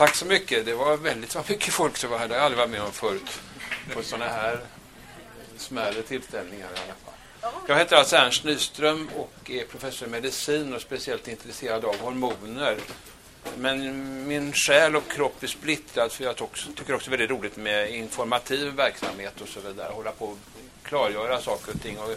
Tack 0.00 0.14
så 0.14 0.26
mycket. 0.26 0.64
Det 0.64 0.74
var 0.74 0.96
väldigt 0.96 1.34
vad 1.34 1.50
mycket 1.50 1.74
folk 1.74 1.96
som 1.96 2.10
var 2.10 2.18
här. 2.18 2.28
Det 2.28 2.34
har 2.34 2.38
jag 2.38 2.44
aldrig 2.44 2.58
varit 2.58 2.70
med 2.70 2.82
om 2.82 2.92
förut. 2.92 3.40
På 3.94 4.02
sådana 4.02 4.30
här 4.30 4.60
smärre 5.56 6.02
tillställningar 6.02 6.66
i 6.66 6.78
alla 6.84 6.94
fall. 7.04 7.52
Jag 7.68 7.78
heter 7.78 7.96
alltså 7.96 8.16
Ernst 8.16 8.44
Nyström 8.44 9.10
och 9.16 9.50
är 9.50 9.64
professor 9.64 10.08
i 10.08 10.10
medicin 10.10 10.74
och 10.74 10.80
speciellt 10.80 11.28
intresserad 11.28 11.84
av 11.84 12.00
hormoner. 12.00 12.76
Men 13.56 14.28
min 14.28 14.52
själ 14.52 14.96
och 14.96 15.10
kropp 15.10 15.42
är 15.42 15.46
splittrad 15.46 16.12
för 16.12 16.24
jag 16.24 16.36
tycker 16.76 16.94
också 16.94 17.10
väldigt 17.10 17.30
roligt 17.30 17.56
med 17.56 17.94
informativ 17.94 18.72
verksamhet 18.72 19.40
och 19.40 19.48
så 19.48 19.60
vidare. 19.60 19.92
Hålla 19.92 20.12
på 20.12 20.24
och 20.24 20.38
klargöra 20.82 21.40
saker 21.40 21.72
och 21.74 21.82
ting. 21.82 21.98
Och 21.98 22.16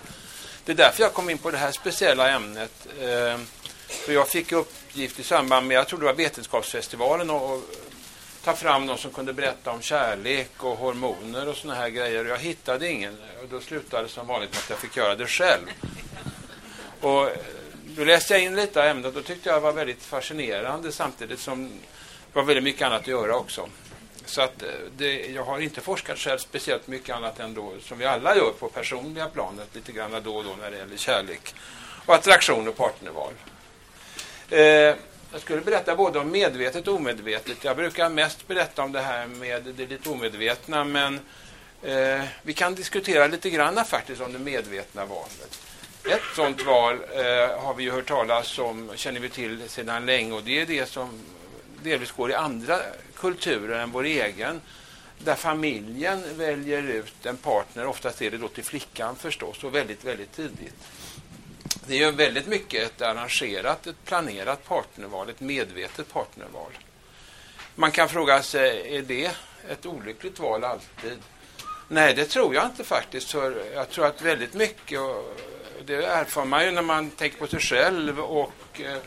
det 0.65 0.71
är 0.71 0.75
därför 0.75 1.03
jag 1.03 1.13
kom 1.13 1.29
in 1.29 1.37
på 1.37 1.51
det 1.51 1.57
här 1.57 1.71
speciella 1.71 2.29
ämnet. 2.29 2.87
Eh, 2.99 3.39
för 3.87 4.13
jag 4.13 4.27
fick 4.27 4.51
uppgift 4.93 5.19
i 5.19 5.23
samband 5.23 5.67
med, 5.67 5.77
jag 5.77 5.87
tror 5.87 5.99
det 5.99 6.05
var 6.05 6.13
Vetenskapsfestivalen, 6.13 7.29
och 7.29 7.61
ta 8.43 8.53
fram 8.53 8.85
någon 8.85 8.97
som 8.97 9.11
kunde 9.11 9.33
berätta 9.33 9.71
om 9.71 9.81
kärlek 9.81 10.63
och 10.63 10.77
hormoner 10.77 11.49
och 11.49 11.55
såna 11.55 11.75
här 11.75 11.89
grejer. 11.89 12.25
Jag 12.25 12.37
hittade 12.37 12.91
ingen 12.91 13.17
och 13.41 13.47
då 13.49 13.59
slutade 13.59 14.03
det 14.03 14.09
som 14.09 14.27
vanligt 14.27 14.51
med 14.51 14.59
att 14.59 14.69
jag 14.69 14.79
fick 14.79 14.97
göra 14.97 15.15
det 15.15 15.27
själv. 15.27 15.65
Och 17.01 17.29
eh, 17.29 17.37
då 17.85 18.03
läste 18.03 18.33
jag 18.33 18.43
in 18.43 18.55
lite 18.55 18.81
av 18.81 18.87
ämnet 18.87 19.05
och 19.05 19.13
då 19.13 19.21
tyckte 19.21 19.49
jag 19.49 19.57
det 19.57 19.63
var 19.63 19.71
väldigt 19.71 20.03
fascinerande 20.03 20.91
samtidigt 20.91 21.39
som 21.39 21.69
det 22.33 22.39
var 22.39 22.43
väldigt 22.43 22.63
mycket 22.63 22.81
annat 22.81 23.01
att 23.01 23.07
göra 23.07 23.35
också. 23.35 23.69
Så 24.25 24.41
att 24.41 24.63
eh, 24.63 24.69
det, 24.97 25.25
jag 25.25 25.43
har 25.43 25.59
inte 25.59 25.81
forskat 25.81 26.17
själv 26.17 26.37
speciellt 26.37 26.87
mycket 26.87 27.15
annat 27.15 27.39
än 27.39 27.53
då, 27.53 27.73
som 27.81 27.97
vi 27.97 28.05
alla 28.05 28.35
gör 28.35 28.51
på 28.59 28.69
personliga 28.69 29.27
planet, 29.27 29.67
lite 29.73 29.91
grann 29.91 30.21
då 30.23 30.35
och 30.35 30.43
då 30.43 30.55
när 30.61 30.71
det 30.71 30.77
gäller 30.77 30.97
kärlek 30.97 31.55
och 32.05 32.15
attraktion 32.15 32.67
och 32.67 32.77
partnerval. 32.77 33.33
Eh, 34.49 34.95
jag 35.31 35.41
skulle 35.41 35.61
berätta 35.61 35.95
både 35.95 36.19
om 36.19 36.31
medvetet 36.31 36.87
och 36.87 36.95
omedvetet. 36.95 37.63
Jag 37.63 37.75
brukar 37.75 38.09
mest 38.09 38.47
berätta 38.47 38.83
om 38.83 38.91
det 38.91 39.01
här 39.01 39.27
med 39.27 39.63
det 39.63 39.87
lite 39.87 40.09
omedvetna, 40.09 40.83
men 40.83 41.19
eh, 41.83 42.21
vi 42.43 42.53
kan 42.53 42.75
diskutera 42.75 43.27
lite 43.27 43.49
grann 43.49 43.85
faktiskt 43.85 44.21
om 44.21 44.33
det 44.33 44.39
medvetna 44.39 45.05
valet. 45.05 45.59
Ett 46.09 46.35
sådant 46.35 46.65
val 46.65 46.93
eh, 46.93 47.61
har 47.61 47.73
vi 47.73 47.83
ju 47.83 47.91
hört 47.91 48.07
talas 48.07 48.59
om, 48.59 48.91
känner 48.95 49.19
vi 49.19 49.29
till 49.29 49.69
sedan 49.69 50.05
länge 50.05 50.33
och 50.33 50.43
det 50.43 50.61
är 50.61 50.65
det 50.65 50.85
som 50.89 51.19
delvis 51.83 52.11
går 52.11 52.31
i 52.31 52.33
andra 52.33 52.79
kulturer 53.15 53.79
än 53.79 53.91
vår 53.91 54.03
egen. 54.03 54.61
Där 55.19 55.35
familjen 55.35 56.37
väljer 56.37 56.81
ut 56.81 57.25
en 57.25 57.37
partner, 57.37 57.85
oftast 57.85 58.21
är 58.21 58.31
det 58.31 58.37
då 58.37 58.47
till 58.47 58.63
flickan 58.63 59.15
förstås, 59.15 59.63
och 59.63 59.75
väldigt, 59.75 60.03
väldigt 60.03 60.35
tidigt. 60.35 60.75
Det 61.87 61.93
är 61.93 62.05
ju 62.05 62.11
väldigt 62.11 62.47
mycket 62.47 62.83
ett 62.83 63.01
arrangerat, 63.01 63.87
ett 63.87 64.05
planerat 64.05 64.67
partnerval, 64.67 65.29
ett 65.29 65.39
medvetet 65.39 66.13
partnerval. 66.13 66.71
Man 67.75 67.91
kan 67.91 68.09
fråga 68.09 68.41
sig, 68.41 68.97
är 68.97 69.01
det 69.01 69.31
ett 69.69 69.85
olyckligt 69.85 70.39
val 70.39 70.63
alltid? 70.63 71.19
Nej, 71.87 72.13
det 72.13 72.25
tror 72.25 72.55
jag 72.55 72.65
inte 72.65 72.83
faktiskt. 72.83 73.31
För 73.31 73.65
jag 73.73 73.89
tror 73.89 74.05
att 74.05 74.21
väldigt 74.21 74.53
mycket, 74.53 74.99
och 74.99 75.35
det 75.85 76.05
erfar 76.05 76.45
man 76.45 76.65
ju 76.65 76.71
när 76.71 76.81
man 76.81 77.09
tänker 77.09 77.37
på 77.37 77.47
sig 77.47 77.59
själv 77.59 78.19
och 78.19 78.81
eh, 78.81 78.97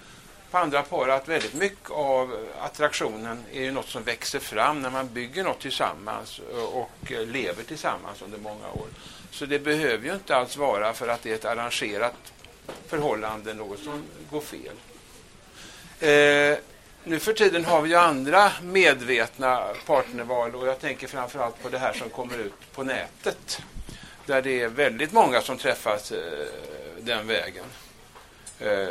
på 0.51 0.59
andra 0.59 0.83
par, 0.83 1.09
att 1.09 1.29
väldigt 1.29 1.55
mycket 1.55 1.91
av 1.91 2.49
attraktionen 2.61 3.45
är 3.53 3.63
ju 3.63 3.71
något 3.71 3.89
som 3.89 4.03
växer 4.03 4.39
fram 4.39 4.83
när 4.83 4.91
man 4.91 5.09
bygger 5.13 5.45
något 5.45 5.61
tillsammans 5.61 6.41
och 6.73 7.11
lever 7.11 7.63
tillsammans 7.63 8.23
under 8.23 8.39
många 8.39 8.69
år. 8.69 8.89
Så 9.31 9.47
det 9.47 9.59
behöver 9.59 10.05
ju 10.05 10.15
inte 10.15 10.37
alls 10.37 10.57
vara 10.57 10.93
för 10.93 11.09
att 11.09 11.23
det 11.23 11.31
är 11.31 11.35
ett 11.35 11.45
arrangerat 11.45 12.33
förhållande 12.87 13.55
något 13.55 13.79
som 13.79 14.03
går 14.31 14.41
fel. 14.41 14.75
Eh, 16.01 16.59
nu 17.05 17.19
för 17.19 17.33
tiden 17.33 17.65
har 17.65 17.83
vi 17.83 17.89
ju 17.89 17.97
andra 17.97 18.53
medvetna 18.63 19.67
partnerval 19.87 20.55
och 20.55 20.67
jag 20.67 20.81
tänker 20.81 21.07
framförallt 21.07 21.63
på 21.63 21.69
det 21.69 21.79
här 21.79 21.93
som 21.93 22.11
kommer 22.11 22.39
ut 22.39 22.73
på 22.75 22.83
nätet. 22.83 23.63
Där 24.27 24.43
det 24.43 24.61
är 24.61 24.69
väldigt 24.69 25.13
många 25.13 25.41
som 25.41 25.59
träffas 25.59 26.13
eh, 26.13 26.19
den 27.01 27.27
vägen. 27.27 27.65
Eh, 28.61 28.89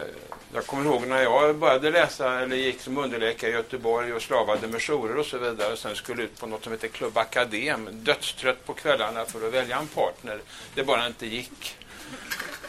jag 0.54 0.66
kommer 0.66 0.86
ihåg 0.86 1.08
när 1.08 1.22
jag 1.22 1.56
började 1.56 1.92
läsa 1.92 2.42
eller 2.42 2.56
gick 2.56 2.82
som 2.82 2.98
underläkare 2.98 3.52
i 3.52 3.54
Göteborg 3.54 4.14
och 4.14 4.22
slavade 4.22 4.68
med 4.68 4.82
jourer 4.82 5.18
och 5.18 5.26
så 5.26 5.38
vidare 5.38 5.74
och 5.74 5.80
sen 5.80 5.96
skulle 5.96 6.24
ut 6.24 6.40
på 6.40 6.48
något 6.48 6.64
som 6.64 6.72
heter 6.72 6.88
Klubb 6.88 7.18
Akadem. 7.18 7.90
Dödstrött 7.92 8.66
på 8.66 8.74
kvällarna 8.74 9.26
för 9.26 9.48
att 9.48 9.54
välja 9.54 9.78
en 9.78 9.88
partner. 9.88 10.40
Det 10.76 10.84
bara 10.84 11.08
inte 11.08 11.28
gick. 11.28 11.78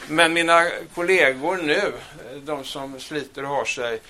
Men 0.09 0.33
mina 0.33 0.71
kollegor 0.95 1.57
nu, 1.57 1.93
de 2.45 2.65
som 2.65 3.01
sliter 3.01 3.43
och 3.43 3.49
har 3.49 3.65
sig, 3.65 4.01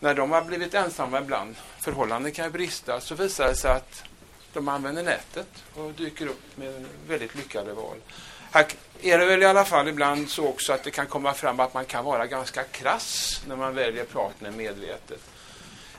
när 0.00 0.14
de 0.14 0.30
har 0.30 0.42
blivit 0.42 0.74
ensamma 0.74 1.18
ibland, 1.18 1.56
förhållanden 1.80 2.32
kan 2.32 2.44
ju 2.44 2.50
brista, 2.50 3.00
så 3.00 3.14
visar 3.14 3.48
det 3.48 3.54
sig 3.54 3.70
att 3.70 4.04
de 4.52 4.68
använder 4.68 5.02
nätet 5.02 5.48
och 5.74 5.92
dyker 5.92 6.26
upp 6.26 6.56
med 6.56 6.84
väldigt 7.08 7.34
lyckade 7.34 7.72
val. 7.72 7.96
Här 8.50 8.66
är 9.02 9.18
det 9.18 9.26
väl 9.26 9.42
i 9.42 9.46
alla 9.46 9.64
fall 9.64 9.88
ibland 9.88 10.30
så 10.30 10.48
också 10.48 10.72
att 10.72 10.84
det 10.84 10.90
kan 10.90 11.06
komma 11.06 11.34
fram 11.34 11.60
att 11.60 11.74
man 11.74 11.84
kan 11.84 12.04
vara 12.04 12.26
ganska 12.26 12.64
krass 12.64 13.42
när 13.48 13.56
man 13.56 13.74
väljer 13.74 14.04
partner 14.04 14.50
medvetet. 14.50 15.20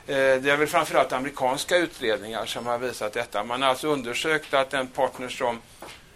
Eh, 0.06 0.14
det 0.16 0.50
är 0.50 0.56
väl 0.56 0.68
framförallt 0.68 1.12
amerikanska 1.12 1.76
utredningar 1.76 2.46
som 2.46 2.66
har 2.66 2.78
visat 2.78 3.12
detta. 3.12 3.44
Man 3.44 3.62
har 3.62 3.68
alltså 3.68 3.88
undersökt 3.88 4.54
att 4.54 4.74
en 4.74 4.86
partner 4.86 5.28
som 5.28 5.60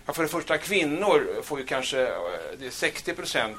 Ja, 0.07 0.13
för 0.13 0.23
det 0.23 0.29
första, 0.29 0.59
kvinnor 0.59 1.43
får 1.43 1.61
ju 1.61 1.67
kanske 1.67 2.03
eh, 2.03 2.13
det 2.59 2.67
är 2.67 2.71
60 2.71 3.15
procent 3.15 3.59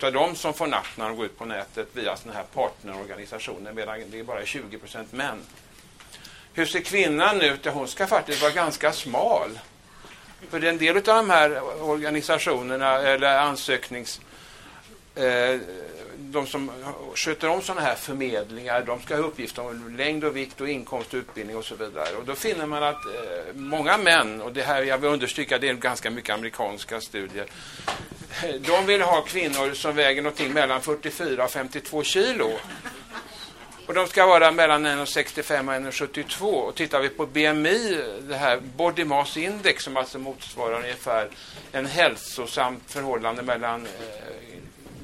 eh, 0.00 0.06
av 0.06 0.12
dem 0.12 0.36
som 0.36 0.54
får 0.54 0.66
napp 0.66 0.86
när 0.96 1.08
de 1.08 1.16
går 1.16 1.26
ut 1.26 1.38
på 1.38 1.44
nätet 1.44 1.88
via 1.92 2.16
sådana 2.16 2.38
här 2.38 2.46
partnerorganisationer, 2.54 3.72
medan 3.72 4.00
det 4.10 4.18
är 4.18 4.24
bara 4.24 4.44
20 4.44 4.78
procent 4.78 5.12
män. 5.12 5.38
Hur 6.52 6.66
ser 6.66 6.80
kvinnan 6.80 7.40
ut? 7.40 7.66
Hon 7.66 7.88
ska 7.88 8.06
faktiskt 8.06 8.42
vara 8.42 8.52
ganska 8.52 8.92
smal. 8.92 9.58
För 10.50 10.64
en 10.64 10.78
del 10.78 10.96
av 10.96 11.02
de 11.02 11.30
här 11.30 11.82
organisationerna 11.82 12.98
eller 12.98 13.38
ansöknings... 13.38 14.20
Eh, 15.14 15.60
de 16.30 16.46
som 16.46 16.70
sköter 17.14 17.48
om 17.48 17.62
sådana 17.62 17.80
här 17.80 17.94
förmedlingar, 17.94 18.82
de 18.82 19.00
ska 19.00 19.16
ha 19.16 19.22
uppgifter 19.22 19.66
om 19.66 19.96
längd 19.96 20.24
och 20.24 20.36
vikt 20.36 20.60
och 20.60 20.68
inkomst 20.68 21.14
och 21.14 21.18
utbildning 21.18 21.56
och 21.56 21.64
så 21.64 21.74
vidare. 21.74 22.16
Och 22.16 22.24
då 22.24 22.34
finner 22.34 22.66
man 22.66 22.82
att 22.82 23.06
eh, 23.06 23.54
många 23.54 23.98
män, 23.98 24.40
och 24.40 24.52
det 24.52 24.62
här 24.62 24.82
jag 24.82 24.98
vill 24.98 25.10
understryka, 25.10 25.58
det 25.58 25.68
är 25.68 25.74
ganska 25.74 26.10
mycket 26.10 26.34
amerikanska 26.34 27.00
studier, 27.00 27.46
eh, 28.44 28.54
de 28.54 28.86
vill 28.86 29.02
ha 29.02 29.20
kvinnor 29.20 29.74
som 29.74 29.94
väger 29.94 30.22
någonting 30.22 30.52
mellan 30.52 30.80
44 30.80 31.44
och 31.44 31.50
52 31.50 32.02
kilo. 32.02 32.50
Och 33.86 33.94
de 33.94 34.06
ska 34.06 34.26
vara 34.26 34.52
mellan 34.52 34.86
1,65 34.86 35.68
och 35.68 35.74
1,72. 35.74 36.44
Och 36.44 36.74
tittar 36.74 37.00
vi 37.00 37.08
på 37.08 37.26
BMI, 37.26 38.04
det 38.20 38.36
här 38.36 38.60
Body 38.76 39.04
Mass 39.04 39.36
Index 39.36 39.84
som 39.84 39.96
alltså 39.96 40.18
motsvarar 40.18 40.76
ungefär 40.76 41.28
en 41.72 41.86
hälsosamt 41.86 42.82
förhållande 42.86 43.42
mellan 43.42 43.86
eh, 43.86 44.41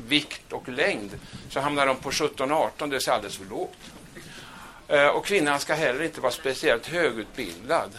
vikt 0.09 0.53
och 0.53 0.69
längd 0.69 1.11
så 1.51 1.61
hamnar 1.61 1.87
de 1.87 1.97
på 1.97 2.11
17-18, 2.11 2.91
det 2.91 3.07
är 3.07 3.11
alldeles 3.11 3.37
för 3.37 3.45
lågt. 3.45 3.79
Eh, 4.89 5.07
och 5.07 5.27
kvinnan 5.27 5.61
ska 5.61 5.75
heller 5.75 6.03
inte 6.03 6.21
vara 6.21 6.33
speciellt 6.33 6.87
högutbildad. 6.87 7.91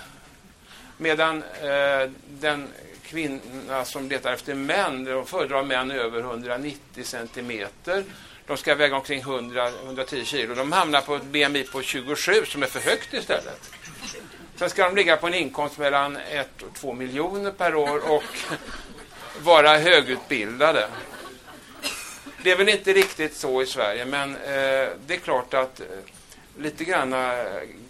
Medan 0.97 1.43
eh, 1.43 2.09
den 2.29 2.67
kvinna 3.03 3.85
som 3.85 4.09
letar 4.09 4.33
efter 4.33 4.55
män, 4.55 5.03
de 5.03 5.25
föredrar 5.25 5.63
män 5.63 5.91
över 5.91 6.19
190 6.19 7.03
centimeter. 7.03 8.03
De 8.47 8.57
ska 8.57 8.75
väga 8.75 8.95
omkring 8.95 9.21
100-110 9.21 10.23
kilo. 10.23 10.55
De 10.55 10.71
hamnar 10.71 11.01
på 11.01 11.15
ett 11.15 11.23
BMI 11.23 11.63
på 11.63 11.81
27 11.81 12.45
som 12.45 12.63
är 12.63 12.67
för 12.67 12.79
högt 12.79 13.13
istället. 13.13 13.71
Sen 14.55 14.69
ska 14.69 14.83
de 14.83 14.95
ligga 14.95 15.17
på 15.17 15.27
en 15.27 15.33
inkomst 15.33 15.77
mellan 15.77 16.17
1 16.17 16.61
och 16.61 16.73
2 16.73 16.93
miljoner 16.93 17.51
per 17.51 17.75
år 17.75 18.11
och 18.11 18.23
vara 19.41 19.77
högutbildade. 19.77 20.87
Det 22.43 22.51
är 22.51 22.55
väl 22.55 22.69
inte 22.69 22.93
riktigt 22.93 23.35
så 23.35 23.61
i 23.61 23.65
Sverige, 23.65 24.05
men 24.05 24.35
eh, 24.35 24.89
det 25.05 25.13
är 25.13 25.19
klart 25.23 25.53
att 25.53 25.79
eh, 25.79 25.85
lite 26.57 26.83
grann 26.83 27.13
eh, 27.13 27.19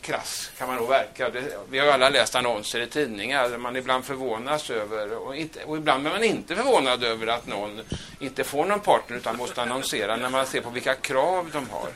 krass 0.01 0.51
kan 0.57 0.67
man 0.67 0.77
nog 0.77 0.89
verka. 0.89 1.29
Det, 1.29 1.43
vi 1.69 1.79
har 1.79 1.85
ju 1.85 1.91
alla 1.91 2.09
läst 2.09 2.35
annonser 2.35 2.79
i 2.79 2.87
tidningar 2.87 3.49
där 3.49 3.57
man 3.57 3.75
ibland 3.75 4.05
förvånas 4.05 4.69
över, 4.69 5.17
och, 5.17 5.35
inte, 5.35 5.63
och 5.63 5.77
ibland 5.77 6.07
är 6.07 6.11
man 6.11 6.23
inte 6.23 6.55
förvånad 6.55 7.03
över 7.03 7.27
att 7.27 7.47
någon 7.47 7.81
inte 8.19 8.43
får 8.43 8.65
någon 8.65 8.79
partner 8.79 9.17
utan 9.17 9.37
måste 9.37 9.61
annonsera 9.61 10.15
när 10.15 10.29
man 10.29 10.45
ser 10.45 10.61
på 10.61 10.69
vilka 10.69 10.95
krav 10.95 11.49
de 11.53 11.69
har. 11.69 11.89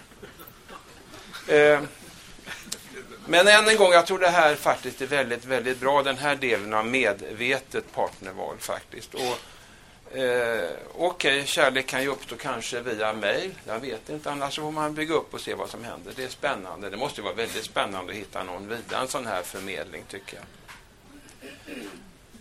Eh, 1.55 1.79
men 3.27 3.47
än 3.47 3.67
en 3.67 3.77
gång, 3.77 3.91
jag 3.91 4.05
tror 4.05 4.19
det 4.19 4.29
här 4.29 4.55
faktiskt 4.55 5.01
är 5.01 5.07
väldigt, 5.07 5.45
väldigt 5.45 5.79
bra, 5.79 6.03
den 6.03 6.17
här 6.17 6.35
delen 6.35 6.73
av 6.73 6.85
medvetet 6.85 7.93
partnerval 7.93 8.55
faktiskt. 8.59 9.13
Och 9.13 9.39
Eh, 10.13 10.69
Okej, 10.95 11.37
okay, 11.37 11.45
kärlek 11.45 11.87
kan 11.87 12.01
ju 12.01 12.07
uppstå 12.07 12.35
kanske 12.35 12.81
via 12.81 13.13
mejl. 13.13 13.51
Jag 13.65 13.79
vet 13.79 14.09
inte, 14.09 14.31
annars 14.31 14.59
får 14.59 14.71
man 14.71 14.93
bygga 14.93 15.13
upp 15.13 15.33
och 15.33 15.41
se 15.41 15.53
vad 15.53 15.69
som 15.69 15.83
händer. 15.83 16.13
Det 16.15 16.23
är 16.23 16.29
spännande. 16.29 16.89
Det 16.89 16.97
måste 16.97 17.21
vara 17.21 17.33
väldigt 17.33 17.63
spännande 17.63 18.11
att 18.11 18.17
hitta 18.17 18.43
någon 18.43 18.67
via 18.67 18.99
en 18.99 19.07
sån 19.07 19.25
här 19.25 19.41
förmedling, 19.41 20.03
tycker 20.07 20.35
jag. 20.35 20.45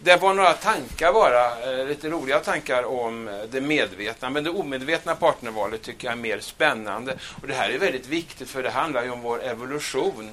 Det 0.03 0.17
var 0.17 0.35
några 0.35 0.53
tankar 0.53 1.13
bara, 1.13 1.73
eh, 1.73 1.87
lite 1.87 2.09
roliga 2.09 2.41
tankar 2.41 2.83
om 2.83 3.29
eh, 3.29 3.35
det 3.51 3.61
medvetna. 3.61 4.31
Men 4.31 4.45
det 4.45 4.51
omedvetna 4.51 5.15
partnervalet 5.15 5.83
tycker 5.83 6.07
jag 6.09 6.13
är 6.13 6.23
mer 6.23 6.41
spännande. 6.41 7.19
Och 7.43 7.49
det 7.49 7.55
här 7.55 7.71
är 7.71 7.79
väldigt 7.79 8.07
viktigt 8.07 8.51
för 8.51 8.63
det 8.63 8.71
handlar 8.71 9.05
ju 9.05 9.11
om 9.11 9.21
vår 9.21 9.43
evolution 9.43 10.31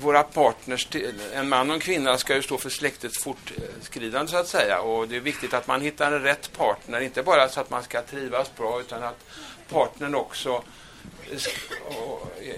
våra 0.00 0.22
partners, 0.22 0.88
en 1.32 1.48
man 1.48 1.70
och 1.70 1.74
en 1.74 1.80
kvinna 1.80 2.18
ska 2.18 2.34
ju 2.34 2.42
stå 2.42 2.58
för 2.58 2.70
släktets 2.70 3.22
fortskridande 3.22 4.30
så 4.30 4.36
att 4.36 4.48
säga. 4.48 4.80
Och 4.80 5.08
det 5.08 5.16
är 5.16 5.20
viktigt 5.20 5.54
att 5.54 5.66
man 5.66 5.80
hittar 5.80 6.12
en 6.12 6.22
rätt 6.22 6.52
partner, 6.52 7.00
inte 7.00 7.22
bara 7.22 7.48
så 7.48 7.60
att 7.60 7.70
man 7.70 7.82
ska 7.82 8.02
trivas 8.02 8.56
bra 8.56 8.80
utan 8.80 9.02
att 9.02 9.24
partnern 9.68 10.14
också 10.14 10.62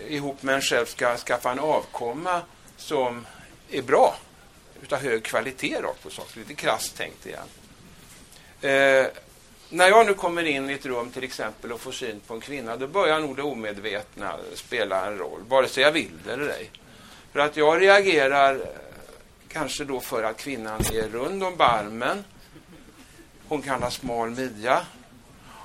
ihop 0.08 0.42
med 0.42 0.54
en 0.54 0.60
själv 0.60 0.86
ska 0.86 1.16
skaffa 1.16 1.50
en 1.50 1.58
avkomma 1.58 2.42
som 2.76 3.26
är 3.70 3.82
bra, 3.82 4.16
utav 4.82 4.98
hög 4.98 5.24
kvalitet 5.24 5.80
rakt 5.82 6.02
på 6.02 6.10
sak. 6.10 6.36
Lite 6.36 6.54
krasst 6.54 6.96
tänkt 6.96 7.26
igen. 7.26 7.48
Eh, 8.60 9.06
när 9.70 9.88
jag 9.88 10.06
nu 10.06 10.14
kommer 10.14 10.42
in 10.42 10.70
i 10.70 10.72
ett 10.72 10.86
rum 10.86 11.10
till 11.10 11.24
exempel 11.24 11.72
och 11.72 11.80
får 11.80 11.92
syn 11.92 12.20
på 12.26 12.34
en 12.34 12.40
kvinna, 12.40 12.76
då 12.76 12.86
börjar 12.86 13.20
nog 13.20 13.36
det 13.36 13.42
omedvetna 13.42 14.36
spela 14.54 15.06
en 15.06 15.18
roll, 15.18 15.40
vare 15.48 15.68
sig 15.68 15.82
jag 15.82 15.92
vill 15.92 16.12
det 16.24 16.32
eller 16.32 16.48
ej. 16.48 16.70
För 17.32 17.40
att 17.40 17.56
jag 17.56 17.82
reagerar 17.82 18.54
eh, 18.54 18.60
kanske 19.48 19.84
då 19.84 20.00
för 20.00 20.22
att 20.22 20.36
kvinnan 20.36 20.80
är 20.80 21.08
rund 21.08 21.44
om 21.44 21.56
barmen. 21.56 22.24
Hon 23.48 23.62
kan 23.62 23.82
ha 23.82 23.90
smal 23.90 24.30
midja. 24.30 24.82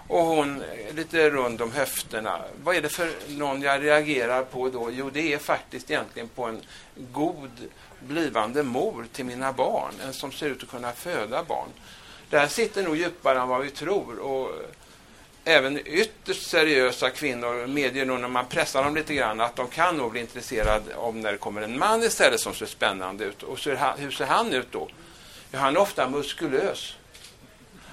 Och 0.08 0.26
hon 0.26 0.62
är 0.62 0.94
lite 0.94 1.30
rund 1.30 1.62
om 1.62 1.72
höfterna. 1.72 2.42
Vad 2.64 2.76
är 2.76 2.82
det 2.82 2.90
för 2.90 3.12
någon 3.28 3.62
jag 3.62 3.84
reagerar 3.84 4.44
på 4.44 4.70
då? 4.70 4.92
Jo, 4.92 5.10
det 5.10 5.34
är 5.34 5.38
faktiskt 5.38 5.92
egentligen 5.92 6.28
på 6.28 6.46
en 6.46 6.62
god 6.96 7.52
blivande 8.00 8.64
mor 8.64 9.08
till 9.12 9.26
mina 9.26 9.54
barn. 9.54 9.94
En 10.04 10.14
som 10.14 10.32
ser 10.32 10.50
ut 10.50 10.64
att 10.64 10.70
kunna 10.70 10.92
föda 10.92 11.44
barn. 11.44 11.70
Det 12.30 12.40
här 12.40 12.48
sitter 12.48 12.84
nog 12.84 12.98
djupare 12.98 13.40
än 13.40 13.48
vad 13.48 13.62
vi 13.62 13.70
tror. 13.70 14.20
Och 14.20 14.52
även 15.46 15.88
ytterst 15.88 16.50
seriösa 16.50 17.10
kvinnor 17.10 17.68
medger 17.68 18.06
nog 18.06 18.20
när 18.20 18.28
man 18.28 18.46
pressar 18.46 18.84
dem 18.84 18.96
lite 18.96 19.14
grann 19.14 19.42
att 19.42 19.56
de 19.56 19.68
kan 19.68 19.98
nog 19.98 20.12
bli 20.12 20.22
intresserade 20.22 20.96
om 20.96 21.22
när 21.22 21.32
det 21.32 21.38
kommer 21.38 21.62
en 21.62 21.80
man 21.80 22.04
istället 22.04 22.40
som 22.40 22.54
ser 22.54 22.66
spännande 22.66 23.24
ut. 23.24 23.44
Och 23.44 23.60
så, 23.60 23.70
hur 23.98 24.12
ser 24.12 24.26
han 24.26 24.54
ut 24.54 24.72
då? 24.72 24.90
Ja, 25.52 25.60
han 25.60 25.76
är 25.76 25.80
ofta 25.80 26.10
muskulös. 26.10 26.96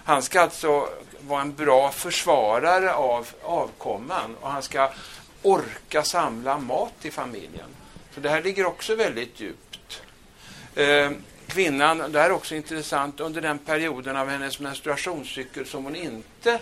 Han 0.04 0.22
ska 0.22 0.40
alltså 0.40 0.88
vara 1.20 1.40
en 1.40 1.54
bra 1.54 1.90
försvarare 1.90 2.94
av 2.94 3.28
avkomman 3.42 4.36
och 4.40 4.50
han 4.50 4.62
ska 4.62 4.90
orka 5.42 6.02
samla 6.02 6.58
mat 6.58 6.92
till 7.00 7.12
familjen. 7.12 7.68
Så 8.14 8.20
det 8.20 8.28
här 8.28 8.42
ligger 8.42 8.66
också 8.66 8.94
väldigt 8.94 9.40
djupt. 9.40 10.02
Eh, 10.74 11.10
kvinnan, 11.46 12.12
det 12.12 12.20
här 12.20 12.30
är 12.30 12.32
också 12.32 12.54
intressant, 12.54 13.20
under 13.20 13.40
den 13.40 13.58
perioden 13.58 14.16
av 14.16 14.28
hennes 14.28 14.60
menstruationscykel 14.60 15.66
som 15.66 15.84
hon 15.84 15.96
inte 15.96 16.60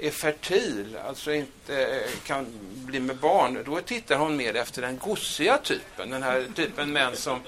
är 0.00 0.10
fertil, 0.10 0.98
alltså 1.06 1.32
inte 1.32 1.86
eh, 1.86 2.10
kan 2.24 2.46
bli 2.72 3.00
med 3.00 3.16
barn, 3.16 3.62
då 3.66 3.80
tittar 3.80 4.16
hon 4.16 4.36
mer 4.36 4.56
efter 4.56 4.82
den 4.82 4.98
gossiga 4.98 5.58
typen. 5.58 6.10
Den 6.10 6.22
här 6.22 6.46
typen 6.54 6.92
män 6.92 7.16
som 7.16 7.40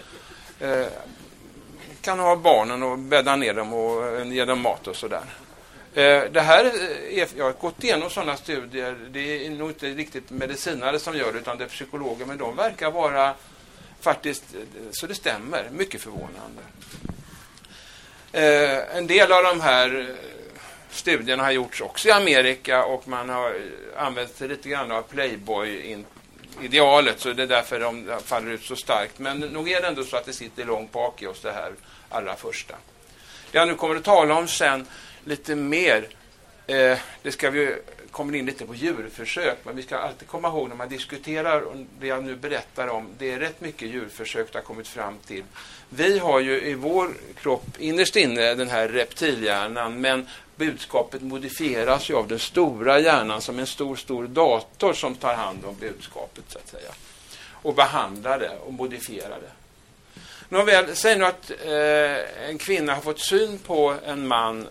eh, 0.60 0.86
kan 2.00 2.18
ha 2.18 2.36
barnen 2.36 2.82
och 2.82 2.98
bädda 2.98 3.36
ner 3.36 3.54
dem 3.54 3.72
och 3.72 4.06
eh, 4.06 4.32
ge 4.32 4.44
dem 4.44 4.60
mat 4.60 4.86
och 4.86 4.96
sådär. 4.96 5.24
Eh, 5.94 6.22
det 6.30 6.40
här 6.40 6.64
är, 7.10 7.28
jag 7.36 7.44
har 7.44 7.52
gått 7.52 7.84
igenom 7.84 8.10
sådana 8.10 8.36
studier. 8.36 8.96
Det 9.10 9.46
är 9.46 9.50
nog 9.50 9.70
inte 9.70 9.86
riktigt 9.86 10.30
medicinare 10.30 10.98
som 10.98 11.16
gör 11.16 11.32
det, 11.32 11.38
utan 11.38 11.58
det 11.58 11.64
är 11.64 11.68
psykologer. 11.68 12.26
Men 12.26 12.38
de 12.38 12.56
verkar 12.56 12.90
vara 12.90 13.34
faktiskt, 14.00 14.44
eh, 14.54 14.60
så 14.90 15.06
det 15.06 15.14
stämmer, 15.14 15.68
mycket 15.72 16.00
förvånande. 16.00 16.62
Eh, 18.32 18.96
en 18.96 19.06
del 19.06 19.32
av 19.32 19.42
de 19.42 19.60
här 19.60 20.16
studierna 20.92 21.42
har 21.42 21.50
gjorts 21.50 21.80
också 21.80 22.08
i 22.08 22.10
Amerika 22.10 22.84
och 22.84 23.08
man 23.08 23.28
har 23.28 23.50
eh, 23.50 23.56
använt 23.96 24.36
sig 24.36 24.48
lite 24.48 24.68
grann 24.68 24.92
av 24.92 25.02
Playboy-idealet 25.02 27.20
så 27.20 27.32
det 27.32 27.42
är 27.42 27.46
därför 27.46 27.80
de 27.80 28.18
faller 28.24 28.50
ut 28.50 28.64
så 28.64 28.76
starkt. 28.76 29.18
Men 29.18 29.38
nog 29.38 29.70
är 29.70 29.80
det 29.80 29.86
ändå 29.86 30.04
så 30.04 30.16
att 30.16 30.26
det 30.26 30.32
sitter 30.32 30.64
långt 30.64 30.92
bak 30.92 31.22
i 31.22 31.26
oss 31.26 31.40
det 31.40 31.52
här 31.52 31.72
allra 32.08 32.36
första. 32.36 32.74
Det 33.50 33.58
jag 33.58 33.68
nu 33.68 33.74
kommer 33.74 33.96
att 33.96 34.04
tala 34.04 34.34
om 34.34 34.48
sen 34.48 34.86
lite 35.24 35.54
mer, 35.54 36.08
eh, 36.66 36.98
det 37.22 37.32
ska 37.32 37.50
vi 37.50 37.76
kommer 38.12 38.34
in 38.34 38.46
lite 38.46 38.66
på 38.66 38.74
djurförsök, 38.74 39.58
men 39.64 39.76
vi 39.76 39.82
ska 39.82 39.96
alltid 39.96 40.28
komma 40.28 40.48
ihåg 40.48 40.68
när 40.68 40.76
man 40.76 40.88
diskuterar 40.88 41.64
det 42.00 42.06
jag 42.06 42.24
nu 42.24 42.36
berättar 42.36 42.88
om, 42.88 43.08
det 43.18 43.30
är 43.30 43.38
rätt 43.38 43.60
mycket 43.60 43.88
djurförsök 43.88 44.52
det 44.52 44.58
har 44.58 44.62
kommit 44.62 44.88
fram 44.88 45.18
till. 45.26 45.44
Vi 45.88 46.18
har 46.18 46.40
ju 46.40 46.60
i 46.60 46.74
vår 46.74 47.10
kropp 47.40 47.66
innerst 47.78 48.16
inne 48.16 48.54
den 48.54 48.68
här 48.68 48.88
reptilhjärnan, 48.88 50.00
men 50.00 50.28
budskapet 50.62 51.22
modifieras 51.22 52.10
ju 52.10 52.16
av 52.16 52.28
den 52.28 52.38
stora 52.38 53.00
hjärnan 53.00 53.40
som 53.40 53.58
en 53.58 53.66
stor, 53.66 53.96
stor 53.96 54.26
dator 54.26 54.92
som 54.92 55.14
tar 55.14 55.34
hand 55.34 55.64
om 55.64 55.76
budskapet 55.80 56.44
så 56.48 56.58
att 56.58 56.68
säga. 56.68 56.92
Och 57.52 57.74
behandlar 57.74 58.38
det 58.38 58.58
och 58.66 58.72
modifierar 58.72 59.38
det. 59.40 59.52
Nåväl, 60.48 60.96
säg 60.96 61.18
nu 61.18 61.24
att 61.24 61.50
eh, 61.50 62.48
en 62.48 62.58
kvinna 62.58 62.94
har 62.94 63.00
fått 63.00 63.20
syn 63.20 63.58
på 63.58 63.94
en 64.06 64.28
man 64.28 64.68